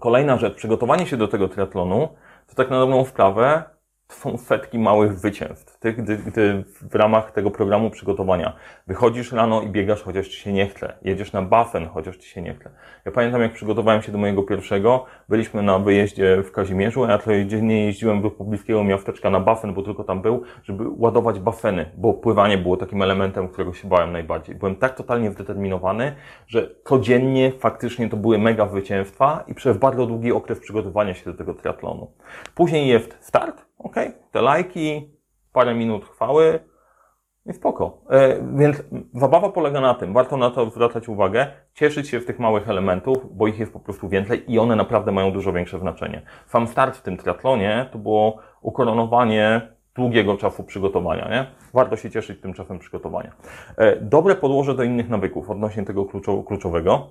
kolejna 0.00 0.36
rzecz, 0.36 0.54
przygotowanie 0.54 1.06
się 1.06 1.16
do 1.16 1.28
tego 1.28 1.48
triatlonu, 1.48 2.08
to 2.48 2.54
tak 2.54 2.70
na 2.70 2.78
dobrą 2.78 3.04
sprawę 3.04 3.62
są 4.08 4.38
setki 4.38 4.78
małych 4.78 5.18
zwycięstw. 5.18 5.77
Ty, 5.80 5.92
gdy, 5.92 6.16
gdy 6.16 6.64
w 6.90 6.94
ramach 6.94 7.32
tego 7.32 7.50
programu 7.50 7.90
przygotowania 7.90 8.56
wychodzisz 8.86 9.32
rano 9.32 9.62
i 9.62 9.68
biegasz, 9.68 10.02
chociaż 10.02 10.28
ci 10.28 10.40
się 10.40 10.52
nie 10.52 10.66
chce. 10.66 10.92
Jedziesz 11.02 11.32
na 11.32 11.42
basen, 11.42 11.86
chociaż 11.86 12.16
ci 12.16 12.28
się 12.28 12.42
nie 12.42 12.54
chce. 12.54 12.70
Ja 13.04 13.12
pamiętam, 13.12 13.42
jak 13.42 13.52
przygotowałem 13.52 14.02
się 14.02 14.12
do 14.12 14.18
mojego 14.18 14.42
pierwszego, 14.42 15.04
byliśmy 15.28 15.62
na 15.62 15.78
wyjeździe 15.78 16.42
w 16.42 16.52
Kazimierzu, 16.52 17.04
a 17.04 17.10
ja 17.10 17.18
codziennie 17.18 17.86
jeździłem 17.86 18.22
do 18.22 18.30
pobliskiego 18.30 18.84
miasteczka 18.84 19.30
na 19.30 19.40
basen, 19.40 19.74
bo 19.74 19.82
tylko 19.82 20.04
tam 20.04 20.22
był, 20.22 20.42
żeby 20.62 20.84
ładować 20.88 21.40
baseny, 21.40 21.90
bo 21.96 22.14
pływanie 22.14 22.58
było 22.58 22.76
takim 22.76 23.02
elementem, 23.02 23.48
którego 23.48 23.72
się 23.72 23.88
bałem 23.88 24.12
najbardziej. 24.12 24.54
Byłem 24.54 24.76
tak 24.76 24.94
totalnie 24.94 25.30
zdeterminowany, 25.30 26.14
że 26.46 26.70
codziennie 26.84 27.52
faktycznie 27.52 28.08
to 28.08 28.16
były 28.16 28.38
mega 28.38 28.68
zwycięstwa 28.68 29.44
i 29.46 29.54
przez 29.54 29.76
bardzo 29.76 30.06
długi 30.06 30.32
okres 30.32 30.60
przygotowania 30.60 31.14
się 31.14 31.30
do 31.30 31.36
tego 31.36 31.54
triatlonu. 31.54 32.10
Później 32.54 32.88
jest 32.88 33.16
start, 33.20 33.66
ok, 33.78 33.96
te 34.32 34.42
lajki, 34.42 35.17
parę 35.52 35.74
minut 35.74 36.04
chwały 36.04 36.60
i 37.46 37.52
spoko. 37.52 37.98
E, 38.10 38.38
więc 38.56 38.82
zabawa 39.14 39.48
polega 39.48 39.80
na 39.80 39.94
tym, 39.94 40.12
warto 40.12 40.36
na 40.36 40.50
to 40.50 40.70
zwracać 40.70 41.08
uwagę, 41.08 41.46
cieszyć 41.74 42.08
się 42.08 42.20
z 42.20 42.26
tych 42.26 42.38
małych 42.38 42.68
elementów, 42.68 43.36
bo 43.36 43.46
ich 43.46 43.58
jest 43.58 43.72
po 43.72 43.80
prostu 43.80 44.08
więcej 44.08 44.52
i 44.52 44.58
one 44.58 44.76
naprawdę 44.76 45.12
mają 45.12 45.32
dużo 45.32 45.52
większe 45.52 45.78
znaczenie. 45.78 46.22
Sam 46.46 46.66
start 46.66 46.96
w 46.96 47.02
tym 47.02 47.16
triatlonie 47.16 47.88
to 47.92 47.98
było 47.98 48.38
ukoronowanie 48.60 49.60
długiego 49.94 50.36
czasu 50.36 50.64
przygotowania, 50.64 51.28
nie? 51.28 51.46
Warto 51.74 51.96
się 51.96 52.10
cieszyć 52.10 52.40
tym 52.40 52.54
czasem 52.54 52.78
przygotowania. 52.78 53.32
E, 53.76 53.96
dobre 53.96 54.34
podłoże 54.34 54.74
do 54.74 54.82
innych 54.82 55.08
nawyków 55.08 55.50
odnośnie 55.50 55.84
tego 55.84 56.04
kluczowego 56.46 57.08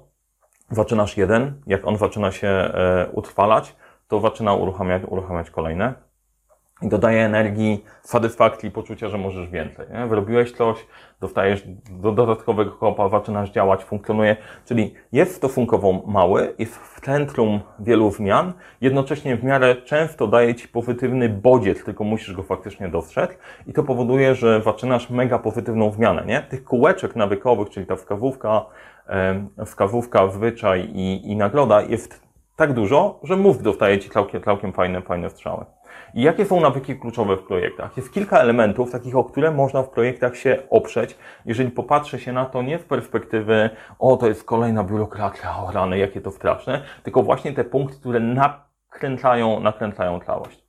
zaczynasz 0.72 1.17
jeden, 1.17 1.62
jak 1.67 1.88
on 1.88 1.98
zaczyna 1.98 2.32
się 2.32 2.48
e, 2.48 3.08
utrwalać, 3.12 3.75
to 4.08 4.20
zaczyna 4.20 4.53
uruchamiać, 4.53 5.01
uruchamiać 5.08 5.50
kolejne 5.50 6.06
i 6.81 6.89
dodaje 6.89 7.25
energii, 7.25 7.86
satysfakcji, 8.01 8.72
poczucia, 8.72 9.10
że 9.10 9.17
możesz 9.17 9.50
więcej. 9.50 9.86
Nie? 9.93 10.07
Wyrobiłeś 10.07 10.51
coś, 10.51 10.86
dostajesz 11.22 11.63
do 11.91 12.12
dodatkowego 12.12 12.72
kopa, 12.72 13.10
zaczynasz 13.10 13.50
działać, 13.50 13.84
funkcjonuje, 13.84 14.36
czyli 14.65 14.93
jest 15.12 15.36
stosunkowo 15.36 15.93
mały, 16.07 16.53
jest 16.60 16.75
w 16.75 17.01
centrum 17.01 17.60
wielu 17.79 18.12
zmian, 18.12 18.53
jednocześnie 18.81 19.38
w 19.38 19.43
miarę 19.43 19.75
często 19.75 20.27
daje 20.27 20.55
Ci 20.55 20.67
pozytywny 20.67 21.29
bodziec, 21.29 21.84
tylko 21.84 22.03
musisz 22.03 22.34
go 22.34 22.43
faktycznie 22.43 22.89
dostrzec 22.89 23.38
i 23.67 23.74
to 23.74 23.84
powoduje, 23.84 24.36
że 24.36 24.62
zaczynasz 24.62 25.10
mega 25.10 25.39
pozytywną 25.39 25.91
zmianę, 25.91 26.24
nie? 26.25 26.41
Tych 26.41 26.63
kółeczek 26.63 27.15
nawykowych, 27.15 27.69
czyli 27.69 27.86
ta 27.86 27.96
wskazówka, 27.96 28.65
wskazówka, 29.65 30.27
zwyczaj 30.27 30.89
i, 30.93 31.31
i 31.31 31.36
nagroda 31.36 31.81
jest 31.81 32.27
tak 32.55 32.74
dużo, 32.74 33.19
że 33.24 33.36
mózg 33.36 33.62
dostaje 33.62 34.00
Ci 34.00 34.10
całkiem, 34.10 34.41
całkiem 34.41 34.74
fajne, 34.74 35.01
fajne 35.01 35.29
strzały. 35.29 35.65
I 36.13 36.21
jakie 36.21 36.45
są 36.45 36.59
nawyki 36.59 36.99
kluczowe 36.99 37.37
w 37.37 37.43
projektach? 37.43 37.97
Jest 37.97 38.13
kilka 38.13 38.39
elementów, 38.39 38.91
takich, 38.91 39.15
o 39.15 39.23
które 39.23 39.51
można 39.51 39.83
w 39.83 39.89
projektach 39.89 40.37
się 40.37 40.57
oprzeć, 40.69 41.17
jeżeli 41.45 41.71
popatrzy 41.71 42.19
się 42.19 42.33
na 42.33 42.45
to 42.45 42.61
nie 42.61 42.79
z 42.79 42.83
perspektywy, 42.83 43.69
o, 43.99 44.17
to 44.17 44.27
jest 44.27 44.43
kolejna 44.43 44.83
biurokracja, 44.83 45.57
o 45.57 45.71
rany, 45.71 45.97
jakie 45.97 46.21
to 46.21 46.31
straszne, 46.31 46.81
tylko 47.03 47.23
właśnie 47.23 47.53
te 47.53 47.63
punkty, 47.63 47.99
które 47.99 48.19
nakręcają, 48.19 49.59
nakręcają 49.59 50.19
całość. 50.19 50.63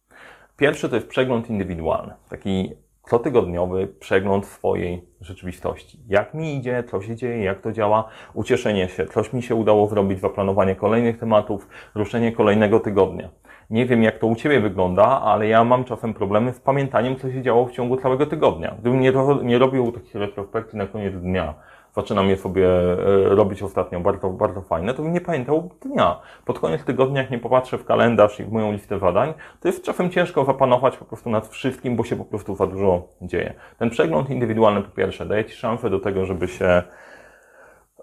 Pierwszy 0.56 0.88
to 0.88 0.94
jest 0.94 1.08
przegląd 1.08 1.50
indywidualny, 1.50 2.14
taki 2.28 2.72
cotygodniowy 3.08 3.86
przegląd 3.86 4.46
swojej 4.46 5.08
rzeczywistości. 5.20 6.00
Jak 6.08 6.34
mi 6.34 6.56
idzie, 6.56 6.84
co 6.90 7.02
się 7.02 7.16
dzieje, 7.16 7.44
jak 7.44 7.60
to 7.60 7.72
działa, 7.72 8.08
ucieszenie 8.34 8.88
się, 8.88 9.06
coś 9.06 9.32
mi 9.32 9.42
się 9.42 9.54
udało 9.54 9.86
zrobić, 9.86 10.20
zaplanowanie 10.20 10.76
kolejnych 10.76 11.18
tematów, 11.18 11.68
ruszenie 11.94 12.32
kolejnego 12.32 12.80
tygodnia. 12.80 13.28
Nie 13.70 13.86
wiem, 13.86 14.02
jak 14.02 14.18
to 14.18 14.26
u 14.26 14.34
Ciebie 14.34 14.60
wygląda, 14.60 15.20
ale 15.20 15.48
ja 15.48 15.64
mam 15.64 15.84
czasem 15.84 16.14
problemy 16.14 16.52
z 16.52 16.60
pamiętaniem, 16.60 17.16
co 17.16 17.32
się 17.32 17.42
działo 17.42 17.66
w 17.66 17.72
ciągu 17.72 17.96
całego 17.96 18.26
tygodnia. 18.26 18.74
Gdybym 18.80 19.00
nie, 19.00 19.12
nie 19.42 19.58
robił 19.58 19.92
takich 19.92 20.14
retrospekcji 20.14 20.78
na 20.78 20.86
koniec 20.86 21.14
dnia, 21.14 21.54
zaczynam 21.94 22.28
je 22.28 22.36
sobie 22.36 22.68
e, 22.68 22.96
robić 23.24 23.62
ostatnio, 23.62 24.00
bardzo, 24.00 24.30
bardzo 24.30 24.60
fajne, 24.60 24.94
to 24.94 25.02
bym 25.02 25.12
nie 25.12 25.20
pamiętał 25.20 25.70
dnia. 25.80 26.20
Pod 26.44 26.58
koniec 26.58 26.84
tygodnia, 26.84 27.22
jak 27.22 27.30
nie 27.30 27.38
popatrzę 27.38 27.78
w 27.78 27.84
kalendarz 27.84 28.40
i 28.40 28.44
w 28.44 28.52
moją 28.52 28.72
listę 28.72 28.98
zadań, 28.98 29.34
to 29.60 29.68
jest 29.68 29.84
czasem 29.84 30.10
ciężko 30.10 30.44
zapanować 30.44 30.96
po 30.96 31.04
prostu 31.04 31.30
nad 31.30 31.48
wszystkim, 31.48 31.96
bo 31.96 32.04
się 32.04 32.16
po 32.16 32.24
prostu 32.24 32.54
za 32.54 32.66
dużo 32.66 33.08
dzieje. 33.22 33.54
Ten 33.78 33.90
przegląd 33.90 34.30
indywidualny 34.30 34.82
po 34.82 34.90
pierwsze 34.90 35.26
daje 35.26 35.44
Ci 35.44 35.56
szansę 35.56 35.90
do 35.90 36.00
tego, 36.00 36.24
żeby 36.24 36.48
się 36.48 36.82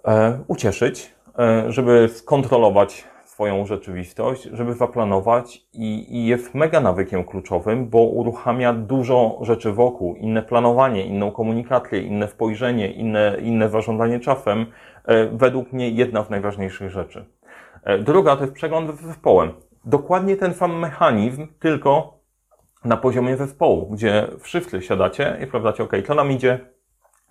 e, 0.07 0.39
ucieszyć, 0.47 1.13
e, 1.39 1.71
żeby 1.71 2.09
skontrolować 2.09 3.14
swoją 3.35 3.65
rzeczywistość, 3.65 4.43
żeby 4.43 4.73
zaplanować 4.73 5.65
i, 5.73 6.17
i 6.17 6.25
jest 6.25 6.55
mega 6.55 6.79
nawykiem 6.79 7.23
kluczowym, 7.23 7.89
bo 7.89 8.03
uruchamia 8.03 8.73
dużo 8.73 9.39
rzeczy 9.41 9.71
wokół, 9.71 10.15
inne 10.15 10.43
planowanie, 10.43 11.05
inną 11.05 11.31
komunikację, 11.31 12.01
inne 12.01 12.27
spojrzenie, 12.27 12.91
inne, 12.91 13.37
inne 13.41 13.69
zarządzanie 13.69 14.19
czasem. 14.19 14.65
E, 15.05 15.25
według 15.25 15.73
mnie 15.73 15.89
jedna 15.89 16.23
z 16.23 16.29
najważniejszych 16.29 16.91
rzeczy. 16.91 17.25
E, 17.83 17.99
druga 17.99 18.35
to 18.35 18.41
jest 18.41 18.53
przegląd 18.53 18.99
z 18.99 19.01
zespołem. 19.01 19.53
Dokładnie 19.85 20.35
ten 20.35 20.53
sam 20.53 20.79
mechanizm, 20.79 21.47
tylko 21.59 22.19
na 22.85 22.97
poziomie 22.97 23.37
zespołu, 23.37 23.89
gdzie 23.91 24.27
wszyscy 24.39 24.81
siadacie 24.81 25.37
i 25.43 25.47
sprawdzacie, 25.47 25.83
ok, 25.83 25.91
co 26.07 26.15
nam 26.15 26.31
idzie, 26.31 26.59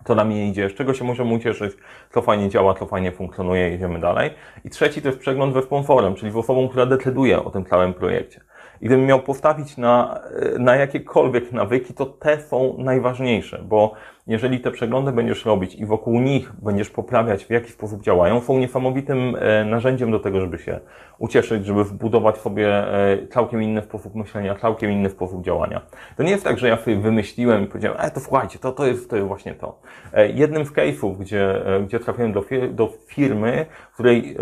co 0.04 0.14
nam 0.14 0.30
nie 0.30 0.48
idzie, 0.48 0.70
z 0.70 0.74
czego 0.74 0.94
się 0.94 1.04
możemy 1.04 1.34
ucieszyć, 1.34 1.72
co 2.10 2.22
fajnie 2.22 2.48
działa, 2.48 2.74
co 2.74 2.86
fajnie 2.86 3.12
funkcjonuje, 3.12 3.74
idziemy 3.74 4.00
dalej. 4.00 4.30
I 4.64 4.70
trzeci 4.70 5.02
to 5.02 5.08
jest 5.08 5.20
przegląd 5.20 5.54
we 5.54 5.62
sponsorem, 5.62 6.14
czyli 6.14 6.32
w 6.32 6.36
osobą, 6.36 6.68
która 6.68 6.86
decyduje 6.86 7.44
o 7.44 7.50
tym 7.50 7.64
całym 7.64 7.94
projekcie. 7.94 8.40
I 8.80 8.86
gdybym 8.86 9.06
miał 9.06 9.20
postawić 9.20 9.76
na, 9.76 10.20
na 10.58 10.76
jakiekolwiek 10.76 11.52
nawyki, 11.52 11.94
to 11.94 12.06
te 12.06 12.40
są 12.40 12.74
najważniejsze, 12.78 13.62
bo 13.62 13.92
jeżeli 14.26 14.60
te 14.60 14.70
przeglądy 14.70 15.12
będziesz 15.12 15.44
robić 15.44 15.74
i 15.74 15.86
wokół 15.86 16.20
nich 16.20 16.52
będziesz 16.62 16.90
poprawiać, 16.90 17.44
w 17.44 17.50
jaki 17.50 17.70
sposób 17.70 18.02
działają, 18.02 18.40
są 18.40 18.58
niesamowitym 18.58 19.36
e, 19.38 19.64
narzędziem 19.64 20.10
do 20.10 20.20
tego, 20.20 20.40
żeby 20.40 20.58
się 20.58 20.80
ucieszyć, 21.18 21.66
żeby 21.66 21.84
wbudować 21.84 22.38
sobie 22.38 22.68
e, 22.68 23.26
całkiem 23.26 23.62
inny 23.62 23.82
sposób 23.82 24.14
myślenia, 24.14 24.54
całkiem 24.54 24.90
inny 24.90 25.10
sposób 25.10 25.44
działania. 25.44 25.80
To 26.16 26.22
nie 26.22 26.30
jest 26.30 26.44
tak, 26.44 26.58
że 26.58 26.68
ja 26.68 26.76
sobie 26.76 26.96
wymyśliłem 26.96 27.64
i 27.64 27.66
powiedziałem, 27.66 27.98
e, 28.00 28.10
to 28.10 28.20
słuchajcie, 28.20 28.58
to, 28.58 28.72
to, 28.72 28.86
jest, 28.86 29.10
to 29.10 29.16
jest 29.16 29.28
właśnie 29.28 29.54
to. 29.54 29.78
E, 30.12 30.28
jednym 30.28 30.64
z 30.64 30.72
case'ów, 30.72 31.18
gdzie, 31.18 31.62
gdzie 31.86 32.00
trafiłem 32.00 32.32
do, 32.32 32.44
do 32.70 32.92
firmy, 33.06 33.66
w 33.90 33.94
której 33.94 34.36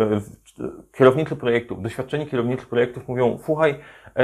kierownicy 0.93 1.37
projektów, 1.37 1.83
doświadczeni 1.83 2.27
kierownicy 2.27 2.67
projektów 2.67 3.09
mówią, 3.09 3.39
słuchaj, 3.45 3.75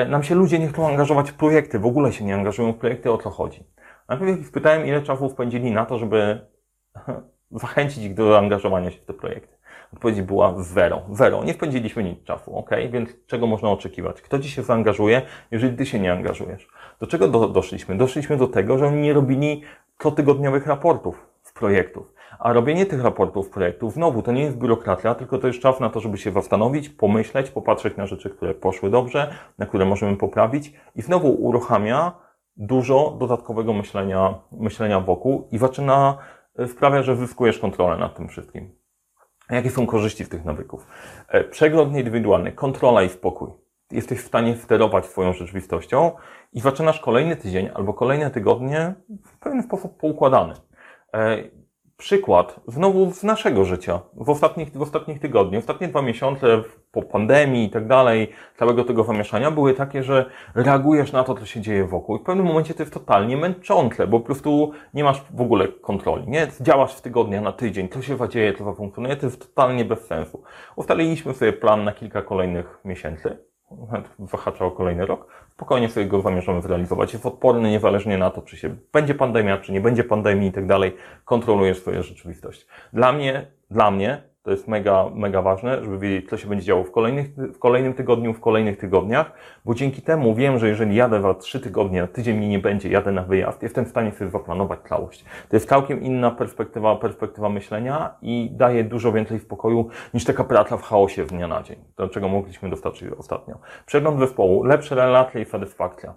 nam 0.08 0.22
się 0.22 0.34
ludzie 0.34 0.58
nie 0.58 0.68
chcą 0.68 0.88
angażować 0.88 1.30
w 1.30 1.34
projekty, 1.34 1.78
w 1.78 1.86
ogóle 1.86 2.12
się 2.12 2.24
nie 2.24 2.34
angażują 2.34 2.72
w 2.72 2.76
projekty, 2.76 3.12
o 3.12 3.18
co 3.18 3.30
chodzi. 3.30 3.64
Najpierw 4.08 4.40
ich 4.40 4.46
spytałem, 4.46 4.86
ile 4.86 5.02
czasu 5.02 5.28
spędzili 5.28 5.70
na 5.70 5.86
to, 5.86 5.98
żeby 5.98 6.40
zachęcić 7.50 8.04
ich 8.04 8.14
do 8.14 8.32
zaangażowania 8.32 8.90
się 8.90 9.00
w 9.00 9.04
te 9.04 9.14
projekty. 9.14 9.58
Odpowiedź 9.92 10.22
była 10.22 10.54
zero. 10.62 11.02
Zero. 11.10 11.44
Nie 11.44 11.52
spędziliśmy 11.52 12.04
nic 12.04 12.24
czasu, 12.24 12.56
ok? 12.56 12.70
Więc 12.90 13.10
czego 13.26 13.46
można 13.46 13.70
oczekiwać? 13.70 14.22
Kto 14.22 14.38
ci 14.38 14.50
się 14.50 14.62
zaangażuje, 14.62 15.22
jeżeli 15.50 15.76
ty 15.76 15.86
się 15.86 16.00
nie 16.00 16.12
angażujesz? 16.12 16.68
Do 17.00 17.06
czego 17.06 17.28
do, 17.28 17.48
doszliśmy? 17.48 17.96
Doszliśmy 17.96 18.36
do 18.36 18.48
tego, 18.48 18.78
że 18.78 18.86
oni 18.86 19.00
nie 19.00 19.12
robili 19.12 19.62
cotygodniowych 19.96 20.66
raportów 20.66 21.26
z 21.42 21.52
projektów. 21.52 22.12
A 22.38 22.52
robienie 22.52 22.86
tych 22.86 23.02
raportów 23.02 23.50
projektów, 23.50 23.92
znowu, 23.92 24.22
to 24.22 24.32
nie 24.32 24.42
jest 24.42 24.58
biurokracja, 24.58 25.14
tylko 25.14 25.38
to 25.38 25.46
jest 25.46 25.60
czas 25.60 25.80
na 25.80 25.90
to, 25.90 26.00
żeby 26.00 26.18
się 26.18 26.32
zastanowić, 26.32 26.88
pomyśleć, 26.88 27.50
popatrzeć 27.50 27.96
na 27.96 28.06
rzeczy, 28.06 28.30
które 28.30 28.54
poszły 28.54 28.90
dobrze, 28.90 29.34
na 29.58 29.66
które 29.66 29.84
możemy 29.84 30.16
poprawić 30.16 30.72
i 30.96 31.02
znowu 31.02 31.28
uruchamia 31.28 32.12
dużo 32.58 33.16
dodatkowego 33.20 33.72
myślenia, 33.72 34.34
myślenia 34.52 35.00
wokół 35.00 35.48
i 35.52 35.58
zaczyna 35.58 36.18
e, 36.58 36.68
sprawia, 36.68 37.02
że 37.02 37.16
zyskujesz 37.16 37.58
kontrolę 37.58 37.96
nad 37.96 38.16
tym 38.16 38.28
wszystkim. 38.28 38.78
Jakie 39.50 39.70
są 39.70 39.86
korzyści 39.86 40.24
z 40.24 40.28
tych 40.28 40.44
nawyków? 40.44 40.86
E, 41.28 41.44
przegląd 41.44 41.96
indywidualny, 41.96 42.52
kontrola 42.52 43.02
i 43.02 43.08
spokój. 43.08 43.50
Jesteś 43.90 44.20
w 44.20 44.26
stanie 44.26 44.56
sterować 44.56 45.06
swoją 45.06 45.32
rzeczywistością 45.32 46.10
i 46.52 46.60
zaczynasz 46.60 47.00
kolejny 47.00 47.36
tydzień 47.36 47.70
albo 47.74 47.94
kolejne 47.94 48.30
tygodnie 48.30 48.94
w 49.24 49.38
pewien 49.38 49.62
sposób 49.62 49.96
poukładany. 49.96 50.54
Przykład 51.98 52.60
znowu 52.66 53.12
z 53.12 53.22
naszego 53.22 53.64
życia, 53.64 54.00
w 54.14 54.30
ostatnich, 54.30 54.72
w 54.72 54.82
ostatnich 54.82 55.20
tygodniach, 55.20 55.60
ostatnie 55.60 55.88
dwa 55.88 56.02
miesiące 56.02 56.62
po 56.92 57.02
pandemii 57.02 57.64
i 57.64 57.70
tak 57.70 57.86
dalej, 57.86 58.32
całego 58.58 58.84
tego 58.84 59.04
zamieszania 59.04 59.50
były 59.50 59.74
takie, 59.74 60.02
że 60.02 60.30
reagujesz 60.54 61.12
na 61.12 61.24
to, 61.24 61.34
co 61.34 61.46
się 61.46 61.60
dzieje 61.60 61.84
wokół 61.84 62.16
i 62.16 62.20
w 62.20 62.22
pewnym 62.22 62.46
momencie 62.46 62.74
to 62.74 62.82
jest 62.82 62.94
totalnie 62.94 63.36
męczące, 63.36 64.06
bo 64.06 64.20
po 64.20 64.26
prostu 64.26 64.72
nie 64.94 65.04
masz 65.04 65.22
w 65.30 65.40
ogóle 65.40 65.68
kontroli, 65.68 66.28
nie? 66.28 66.48
Działasz 66.60 66.94
w 66.94 67.00
tygodnia 67.00 67.40
na 67.40 67.52
tydzień, 67.52 67.88
co 67.88 68.02
się 68.02 68.16
zadzieje, 68.16 68.54
co 68.54 68.64
zafunkcjonuje, 68.64 69.16
to 69.16 69.26
jest 69.26 69.40
totalnie 69.40 69.84
bez 69.84 70.06
sensu. 70.06 70.42
Ustaliliśmy 70.76 71.34
sobie 71.34 71.52
plan 71.52 71.84
na 71.84 71.92
kilka 71.92 72.22
kolejnych 72.22 72.78
miesięcy, 72.84 73.47
wahacza 74.18 74.64
o 74.64 74.70
kolejny 74.70 75.06
rok, 75.06 75.26
spokojnie 75.52 75.88
sobie 75.88 76.06
go 76.06 76.20
zamierzamy 76.20 76.62
zrealizować. 76.62 77.12
Jest 77.12 77.26
odporny 77.26 77.70
niezależnie 77.70 78.18
na 78.18 78.30
to, 78.30 78.42
czy 78.42 78.56
się 78.56 78.76
będzie 78.92 79.14
pandemia, 79.14 79.58
czy 79.58 79.72
nie 79.72 79.80
będzie 79.80 80.04
pandemii 80.04 80.48
i 80.48 80.52
tak 80.52 80.66
dalej. 80.66 80.96
Kontrolujesz 81.24 81.78
swoją 81.78 82.02
rzeczywistość. 82.02 82.66
Dla 82.92 83.12
mnie, 83.12 83.46
dla 83.70 83.90
mnie 83.90 84.22
to 84.48 84.52
jest 84.52 84.68
mega, 84.68 85.10
mega 85.14 85.42
ważne, 85.42 85.84
żeby 85.84 85.98
wiedzieć, 85.98 86.30
co 86.30 86.36
się 86.36 86.48
będzie 86.48 86.64
działo 86.64 86.84
w, 86.84 86.90
kolejnych, 86.90 87.34
w 87.36 87.58
kolejnym 87.58 87.94
tygodniu, 87.94 88.34
w 88.34 88.40
kolejnych 88.40 88.78
tygodniach, 88.78 89.32
bo 89.64 89.74
dzięki 89.74 90.02
temu 90.02 90.34
wiem, 90.34 90.58
że 90.58 90.68
jeżeli 90.68 90.96
jadę 90.96 91.22
za 91.22 91.34
trzy 91.34 91.60
tygodnie, 91.60 92.06
tydzień 92.06 92.36
mnie 92.36 92.48
nie 92.48 92.58
będzie, 92.58 92.88
jadę 92.88 93.12
na 93.12 93.22
wyjazd, 93.22 93.62
jestem 93.62 93.84
w 93.84 93.88
stanie 93.88 94.12
sobie 94.12 94.30
zaplanować 94.30 94.80
całość. 94.88 95.24
To 95.48 95.56
jest 95.56 95.68
całkiem 95.68 96.02
inna 96.02 96.30
perspektywa, 96.30 96.96
perspektywa 96.96 97.48
myślenia 97.48 98.14
i 98.22 98.50
daje 98.52 98.84
dużo 98.84 99.12
więcej 99.12 99.38
spokoju 99.38 99.88
niż 100.14 100.24
taka 100.24 100.44
praca 100.44 100.76
w 100.76 100.82
chaosie 100.82 101.26
z 101.26 101.28
dnia 101.28 101.48
na 101.48 101.62
dzień, 101.62 101.78
do 101.96 102.08
czego 102.08 102.28
mogliśmy 102.28 102.70
dostarczyć 102.70 103.08
ostatnio. 103.18 103.58
Przegląd 103.86 104.18
zespołu, 104.18 104.64
lepsze 104.64 104.94
relacje 104.94 105.42
i 105.42 105.44
satysfakcja. 105.44 106.14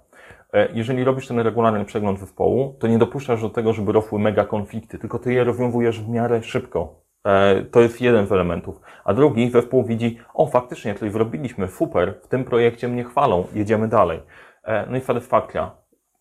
E, 0.54 0.68
jeżeli 0.74 1.04
robisz 1.04 1.28
ten 1.28 1.40
regularny 1.40 1.86
przegląd 1.86 2.20
zespołu, 2.20 2.76
to 2.80 2.88
nie 2.88 2.98
dopuszczasz 2.98 3.42
do 3.42 3.50
tego, 3.50 3.74
żeby 3.74 3.92
rosły 3.92 4.20
mega 4.20 4.46
konflikty, 4.46 4.98
tylko 5.00 5.20
ty 5.20 5.34
je 5.34 5.44
rozwiązujesz 5.44 6.02
w 6.02 6.10
miarę 6.10 6.44
szybko. 6.44 7.01
E, 7.26 7.62
to 7.62 7.82
jest 7.82 8.02
jeden 8.02 8.28
z 8.28 8.32
elementów. 8.32 8.82
A 9.06 9.14
drugi, 9.14 9.50
zespół 9.50 9.84
widzi, 9.84 10.20
o 10.34 10.48
faktycznie 10.48 10.96
coś 10.96 11.12
zrobiliśmy, 11.12 11.68
super, 11.68 12.20
w 12.24 12.28
tym 12.28 12.44
projekcie 12.44 12.88
mnie 12.88 13.04
chwalą, 13.04 13.48
jedziemy 13.54 13.88
dalej. 13.88 14.20
E, 14.64 14.86
no 14.90 14.98
i 14.98 15.02
satysfakcja. 15.02 15.72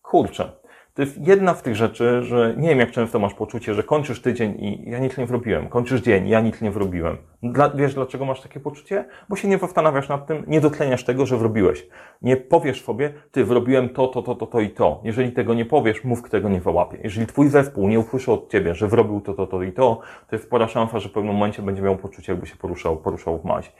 Kurczę, 0.01 0.51
to 0.93 1.01
jest 1.01 1.27
jedna 1.27 1.53
z 1.53 1.61
tych 1.61 1.75
rzeczy, 1.75 2.23
że 2.23 2.53
nie 2.57 2.69
wiem, 2.69 2.79
jak 2.79 2.91
często 2.91 3.19
masz 3.19 3.33
poczucie, 3.33 3.73
że 3.73 3.83
kończysz 3.83 4.21
tydzień 4.21 4.55
i 4.59 4.89
ja 4.89 4.99
nic 4.99 5.17
nie 5.17 5.25
wrobiłem, 5.25 5.69
kończysz 5.69 6.01
dzień, 6.01 6.27
ja 6.27 6.41
nic 6.41 6.61
nie 6.61 6.71
wrobiłem. 6.71 7.17
Dla, 7.43 7.69
wiesz, 7.69 7.93
dlaczego 7.93 8.25
masz 8.25 8.41
takie 8.41 8.59
poczucie? 8.59 9.05
Bo 9.29 9.35
się 9.35 9.47
nie 9.47 9.57
zastanawiasz 9.57 10.09
nad 10.09 10.27
tym, 10.27 10.43
nie 10.47 10.61
dotleniasz 10.61 11.03
tego, 11.03 11.25
że 11.25 11.37
wrobiłeś. 11.37 11.87
Nie 12.21 12.37
powiesz 12.37 12.83
sobie, 12.83 13.13
ty, 13.31 13.45
wrobiłem 13.45 13.89
to, 13.89 14.07
to, 14.07 14.21
to, 14.21 14.35
to, 14.35 14.47
to 14.47 14.59
i 14.59 14.69
to. 14.69 15.01
Jeżeli 15.03 15.31
tego 15.31 15.53
nie 15.53 15.65
powiesz, 15.65 16.03
mózg 16.03 16.29
tego 16.29 16.49
nie 16.49 16.61
wyłapie. 16.61 16.97
Jeżeli 17.03 17.27
twój 17.27 17.49
zespół 17.49 17.87
nie 17.87 17.99
usłyszy 17.99 18.31
od 18.31 18.51
ciebie, 18.51 18.75
że 18.75 18.87
wrobił 18.87 19.21
to, 19.21 19.33
to, 19.33 19.47
to 19.47 19.63
i 19.63 19.71
to, 19.71 20.01
to 20.29 20.35
jest 20.35 20.45
spora 20.45 20.67
szansa, 20.67 20.99
że 20.99 21.09
w 21.09 21.11
pewnym 21.11 21.33
momencie 21.33 21.61
będzie 21.61 21.81
miał 21.81 21.97
poczucie, 21.97 22.31
jakby 22.31 22.47
się 22.47 22.55
poruszał, 22.55 22.97
poruszał 22.97 23.39
w 23.39 23.45
maź. 23.45 23.71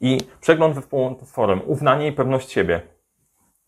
I 0.00 0.18
przegląd 0.40 0.74
zespołem, 0.74 1.60
uznanie 1.66 2.08
i 2.08 2.12
pewność 2.12 2.50
siebie 2.50 2.80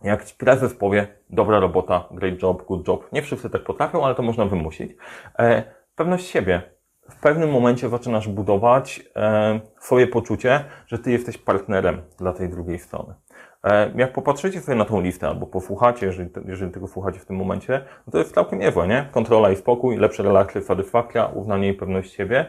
jak 0.04 0.24
ci 0.24 0.34
prezes 0.34 0.74
powie, 0.74 1.06
dobra 1.30 1.60
robota, 1.60 2.08
great 2.10 2.42
job, 2.42 2.66
good 2.66 2.88
job. 2.88 3.12
Nie 3.12 3.22
wszyscy 3.22 3.50
tak 3.50 3.64
potrafią, 3.64 4.04
ale 4.04 4.14
to 4.14 4.22
można 4.22 4.44
wymusić. 4.44 4.92
E, 5.38 5.62
pewność 5.94 6.26
siebie. 6.26 6.62
W 7.10 7.20
pewnym 7.20 7.50
momencie 7.50 7.88
zaczynasz 7.88 8.28
budować 8.28 9.02
e, 9.16 9.60
swoje 9.80 10.06
poczucie, 10.06 10.64
że 10.86 10.98
ty 10.98 11.10
jesteś 11.10 11.38
partnerem 11.38 12.02
dla 12.18 12.32
tej 12.32 12.48
drugiej 12.48 12.78
strony. 12.78 13.14
E, 13.64 13.92
jak 13.96 14.12
popatrzycie 14.12 14.60
sobie 14.60 14.78
na 14.78 14.84
tą 14.84 15.00
listę, 15.00 15.28
albo 15.28 15.46
posłuchacie, 15.46 16.06
jeżeli, 16.06 16.30
jeżeli 16.44 16.72
tego 16.72 16.88
słuchacie 16.88 17.18
w 17.18 17.26
tym 17.26 17.36
momencie, 17.36 17.84
no 18.06 18.10
to 18.10 18.18
jest 18.18 18.34
całkiem 18.34 18.58
niezłe, 18.58 18.88
nie? 18.88 19.08
Kontrola 19.12 19.50
i 19.50 19.56
spokój, 19.56 19.96
lepsze 19.96 20.22
relacje, 20.22 20.62
satysfakcja, 20.62 21.26
uznanie 21.26 21.68
i 21.68 21.74
pewność 21.74 22.14
siebie. 22.14 22.46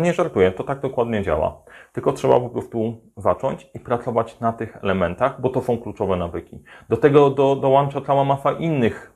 Nie 0.00 0.12
żartuję, 0.12 0.52
to 0.52 0.64
tak 0.64 0.80
dokładnie 0.80 1.22
działa. 1.22 1.62
Tylko 1.92 2.12
trzeba 2.12 2.40
po 2.40 2.48
prostu 2.48 2.96
zacząć 3.16 3.66
i 3.74 3.80
pracować 3.80 4.40
na 4.40 4.52
tych 4.52 4.76
elementach, 4.84 5.40
bo 5.40 5.48
to 5.48 5.62
są 5.62 5.78
kluczowe 5.78 6.16
nawyki. 6.16 6.62
Do 6.88 6.96
tego 6.96 7.30
do, 7.30 7.56
dołącza 7.56 8.00
cała 8.00 8.24
masa 8.24 8.52
innych 8.52 9.12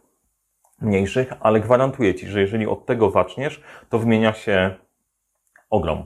mniejszych, 0.81 1.33
ale 1.41 1.61
gwarantuję 1.61 2.15
Ci, 2.15 2.27
że 2.27 2.41
jeżeli 2.41 2.67
od 2.67 2.87
tego 2.87 3.11
zaczniesz, 3.11 3.63
to 3.89 3.99
zmienia 3.99 4.33
się 4.33 4.75
ogrom. 5.71 6.05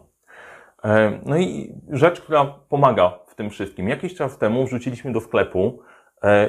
E, 0.84 1.20
no 1.26 1.36
i 1.36 1.74
rzecz, 1.90 2.20
która 2.20 2.44
pomaga 2.44 3.18
w 3.26 3.34
tym 3.34 3.50
wszystkim. 3.50 3.88
Jakiś 3.88 4.14
czas 4.14 4.38
temu 4.38 4.66
wrzuciliśmy 4.66 5.12
do 5.12 5.20
sklepu 5.20 5.82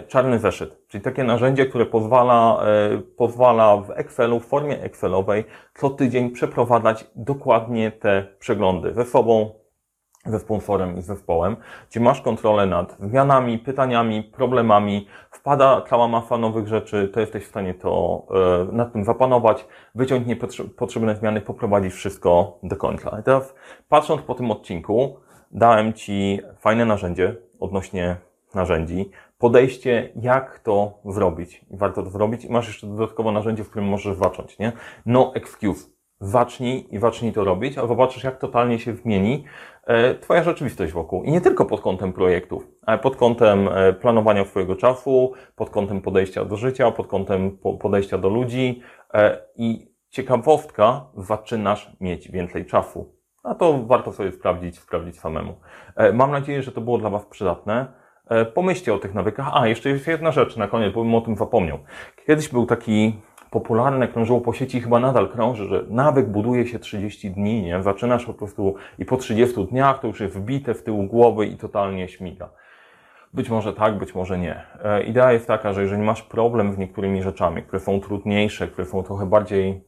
czarny 0.08 0.40
zeszyt, 0.40 0.88
czyli 0.88 1.04
takie 1.04 1.24
narzędzie, 1.24 1.66
które 1.66 1.86
pozwala, 1.86 2.64
pozwala 3.18 3.78
w 3.78 3.92
Excelu, 3.92 4.40
w 4.40 4.46
formie 4.46 4.82
Excelowej 4.82 5.44
co 5.74 5.90
tydzień 5.90 6.32
przeprowadzać 6.32 7.06
dokładnie 7.16 7.92
te 7.92 8.28
przeglądy 8.40 8.94
ze 8.94 9.06
sobą, 9.06 9.52
ze 10.26 10.40
sponsorem 10.40 10.98
i 10.98 11.02
zespołem, 11.02 11.56
gdzie 11.90 12.00
masz 12.00 12.22
kontrolę 12.22 12.66
nad 12.66 12.98
zmianami, 13.00 13.60
pytaniami, 13.60 14.24
problemami, 14.24 15.08
wpada 15.32 15.82
cała 15.82 16.08
masa 16.08 16.38
nowych 16.38 16.68
rzeczy, 16.68 17.10
to 17.14 17.20
jesteś 17.20 17.44
w 17.44 17.48
stanie 17.48 17.74
to 17.74 18.22
e, 18.70 18.76
nad 18.76 18.94
tym 18.94 19.04
zapanować, 19.04 19.66
wyciąć 19.96 20.28
niepotrzebne 20.28 21.16
zmiany, 21.16 21.42
poprowadzić 21.42 21.94
wszystko 21.94 22.60
do 22.64 22.76
końca. 22.76 23.20
I 23.20 23.24
teraz 23.24 23.56
patrząc 23.90 24.22
po 24.22 24.36
tym 24.36 24.52
odcinku, 24.52 25.20
dałem 25.52 25.94
Ci 25.94 26.40
fajne 26.60 26.86
narzędzie 26.86 27.36
odnośnie 27.60 28.18
narzędzi, 28.56 29.12
podejście, 29.38 30.12
jak 30.16 30.60
to 30.60 31.00
zrobić. 31.06 31.66
Warto 31.72 32.04
to 32.04 32.10
zrobić 32.10 32.46
i 32.46 32.52
masz 32.52 32.68
jeszcze 32.68 32.88
dodatkowo 32.88 33.32
narzędzie, 33.32 33.64
w 33.64 33.70
którym 33.70 33.90
możesz 33.90 34.18
zacząć, 34.18 34.60
nie? 34.60 34.72
No 35.06 35.32
excuse 35.36 35.96
zacznij 36.20 36.88
i 36.92 37.00
zacznij 37.00 37.34
to 37.34 37.44
robić, 37.44 37.78
a 37.78 37.88
zobaczysz, 37.88 38.24
jak 38.24 38.38
totalnie 38.38 38.80
się 38.80 38.96
zmieni 38.96 39.44
e, 39.84 40.16
Twoja 40.16 40.44
rzeczywistość 40.44 40.94
wokół. 40.94 41.24
I 41.24 41.32
nie 41.32 41.42
tylko 41.42 41.66
pod 41.66 41.82
kątem 41.82 42.14
projektów, 42.14 42.68
ale 42.82 43.00
pod 43.00 43.16
kątem 43.16 43.70
e, 43.72 43.94
planowania 43.94 44.46
swojego 44.46 44.76
czasu, 44.76 45.34
pod 45.56 45.70
kątem 45.70 46.02
podejścia 46.02 46.46
do 46.46 46.58
życia, 46.58 46.92
pod 46.92 47.08
kątem 47.08 47.58
podejścia 47.82 48.18
do 48.18 48.30
ludzi 48.30 48.82
e, 49.14 49.38
i 49.56 49.96
ciekawostka, 50.10 51.06
zaczynasz 51.18 51.92
mieć 52.02 52.32
więcej 52.32 52.66
czasu. 52.66 53.16
A 53.44 53.56
to 53.56 53.84
warto 53.84 54.14
sobie 54.14 54.32
sprawdzić, 54.32 54.80
sprawdzić 54.80 55.20
samemu. 55.20 55.56
Mam 56.14 56.32
nadzieję, 56.32 56.64
że 56.64 56.72
to 56.72 56.82
było 56.82 56.98
dla 56.98 57.10
Was 57.10 57.26
przydatne. 57.26 57.94
Pomyślcie 58.54 58.94
o 58.94 58.98
tych 58.98 59.14
nawykach. 59.14 59.50
A, 59.54 59.68
jeszcze 59.68 59.90
jest 59.90 60.08
jedna 60.08 60.32
rzecz 60.32 60.58
na 60.58 60.68
koniec, 60.68 60.94
bo 60.94 61.04
bym 61.04 61.16
o 61.16 61.22
tym 61.22 61.36
zapomniał. 61.36 61.80
Kiedyś 62.28 62.50
był 62.50 62.66
taki 62.66 63.14
popularne 63.52 64.08
krążyło 64.08 64.42
po 64.42 64.54
sieci, 64.54 64.82
chyba 64.82 65.00
nadal 65.00 65.30
krąży, 65.30 65.66
że 65.66 65.84
nawyk 65.90 66.28
buduje 66.28 66.68
się 66.68 66.80
30 66.80 67.32
dni, 67.32 67.62
nie? 67.62 67.84
Zaczynasz 67.84 68.26
po 68.26 68.34
prostu 68.34 68.76
i 69.00 69.06
po 69.06 69.18
30 69.18 69.66
dniach 69.66 70.00
to 70.00 70.08
już 70.08 70.20
jest 70.20 70.38
wbite 70.38 70.74
w 70.74 70.84
tył 70.84 71.04
głowy 71.04 71.46
i 71.46 71.58
totalnie 71.58 72.08
śmiga. 72.08 72.50
Być 73.34 73.50
może 73.50 73.74
tak, 73.74 73.98
być 73.98 74.16
może 74.16 74.38
nie. 74.38 74.64
E, 74.84 75.04
idea 75.04 75.34
jest 75.34 75.48
taka, 75.48 75.74
że 75.74 75.82
jeżeli 75.82 76.02
masz 76.02 76.22
problem 76.22 76.74
z 76.74 76.78
niektórymi 76.78 77.24
rzeczami, 77.24 77.64
które 77.64 77.80
są 77.80 78.00
trudniejsze, 78.00 78.68
które 78.68 78.88
są 78.88 79.04
trochę 79.04 79.26
bardziej, 79.26 79.82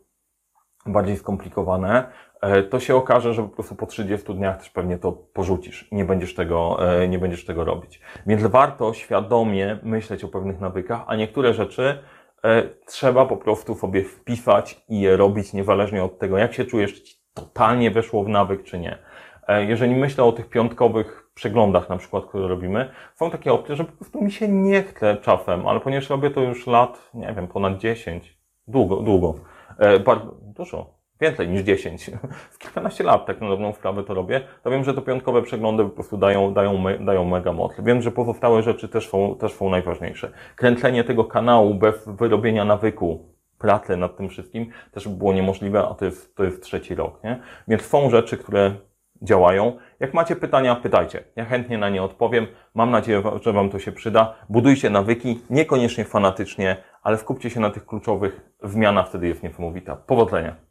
bardziej 0.87 1.17
skomplikowane, 1.17 2.07
e, 2.41 2.63
to 2.63 2.79
się 2.79 2.95
okaże, 2.95 3.33
że 3.33 3.43
po 3.43 3.49
prostu 3.49 3.75
po 3.75 3.85
30 3.85 4.33
dniach 4.33 4.57
też 4.57 4.69
pewnie 4.69 4.97
to 4.97 5.11
porzucisz 5.11 5.87
nie 5.91 6.05
będziesz 6.05 6.35
tego, 6.35 6.77
e, 7.01 7.07
nie 7.07 7.19
będziesz 7.19 7.45
tego 7.45 7.65
robić. 7.65 8.01
Więc 8.25 8.43
warto 8.43 8.93
świadomie 8.93 9.79
myśleć 9.83 10.23
o 10.23 10.27
pewnych 10.27 10.59
nawykach, 10.59 11.03
a 11.07 11.15
niektóre 11.15 11.53
rzeczy 11.53 11.97
E, 12.43 12.63
trzeba 12.85 13.25
po 13.25 13.37
prostu 13.37 13.75
sobie 13.75 14.03
wpisać 14.03 14.81
i 14.89 14.99
je 14.99 15.17
robić, 15.17 15.53
niezależnie 15.53 16.03
od 16.03 16.19
tego, 16.19 16.37
jak 16.37 16.53
się 16.53 16.65
czujesz, 16.65 17.03
czy 17.03 17.15
totalnie 17.33 17.91
weszło 17.91 18.23
w 18.23 18.27
nawyk, 18.27 18.63
czy 18.63 18.79
nie. 18.79 18.97
Jeżeli 19.67 19.95
myślę 19.95 20.23
o 20.23 20.31
tych 20.31 20.49
piątkowych 20.49 21.29
przeglądach, 21.33 21.89
na 21.89 21.97
przykład, 21.97 22.25
które 22.25 22.47
robimy, 22.47 22.89
są 23.15 23.31
takie 23.31 23.53
opcje, 23.53 23.75
że 23.75 23.83
po 23.83 23.91
prostu 23.91 24.21
mi 24.21 24.31
się 24.31 24.47
nie 24.47 24.83
chce 24.83 25.17
czasem, 25.17 25.67
ale 25.67 25.79
ponieważ 25.79 26.09
robię 26.09 26.31
to 26.31 26.41
już 26.41 26.67
lat, 26.67 27.09
nie 27.13 27.33
wiem, 27.33 27.47
ponad 27.47 27.77
10, 27.77 28.37
długo, 28.67 28.95
długo, 28.95 29.35
bardzo, 30.05 30.35
dużo, 30.41 30.93
więcej 31.21 31.47
niż 31.47 31.61
10, 31.61 32.11
w 32.53 32.57
kilkanaście 32.57 33.03
lat 33.03 33.25
tak 33.25 33.41
na 33.41 33.49
dobrą 33.49 33.73
sprawę 33.73 34.03
to 34.03 34.13
robię, 34.13 34.41
to 34.63 34.71
wiem, 34.71 34.83
że 34.83 34.93
to 34.93 35.01
piątkowe 35.01 35.41
przeglądy 35.41 35.83
po 35.83 35.89
prostu 35.89 36.17
dają, 36.17 36.53
dają, 36.53 36.83
dają 36.99 37.25
mega 37.25 37.53
moc. 37.53 37.71
Wiem, 37.79 38.01
że 38.01 38.11
pozostałe 38.11 38.63
rzeczy 38.63 38.89
też 38.89 39.09
są, 39.09 39.35
też 39.35 39.53
są 39.53 39.69
najważniejsze. 39.69 40.31
Kręcenie 40.55 41.03
tego 41.03 41.25
kanału 41.25 41.73
bez 41.73 42.07
wyrobienia 42.07 42.65
nawyku, 42.65 43.37
pracy 43.57 43.97
nad 43.97 44.17
tym 44.17 44.29
wszystkim 44.29 44.69
też 44.91 45.07
by 45.07 45.15
było 45.15 45.33
niemożliwe, 45.33 45.87
a 45.87 45.93
to 45.93 46.05
jest, 46.05 46.35
to 46.35 46.43
jest 46.43 46.63
trzeci 46.63 46.95
rok, 46.95 47.23
nie? 47.23 47.39
Więc 47.67 47.81
są 47.81 48.09
rzeczy, 48.09 48.37
które 48.37 48.73
działają. 49.21 49.77
Jak 49.99 50.13
macie 50.13 50.35
pytania, 50.35 50.75
pytajcie. 50.75 51.23
Ja 51.35 51.45
chętnie 51.45 51.77
na 51.77 51.89
nie 51.89 52.03
odpowiem. 52.03 52.47
Mam 52.75 52.91
nadzieję, 52.91 53.23
że 53.41 53.53
Wam 53.53 53.69
to 53.69 53.79
się 53.79 53.91
przyda. 53.91 54.35
Budujcie 54.49 54.89
nawyki, 54.89 55.39
niekoniecznie 55.49 56.05
fanatycznie, 56.05 56.77
ale 57.07 57.17
skupcie 57.17 57.49
się 57.49 57.59
na 57.59 57.69
tych 57.69 57.85
kluczowych 57.85 58.41
zmianach, 58.63 59.09
wtedy 59.09 59.27
jest 59.27 59.43
niesamowita. 59.43 59.95
Powodzenia! 59.95 60.66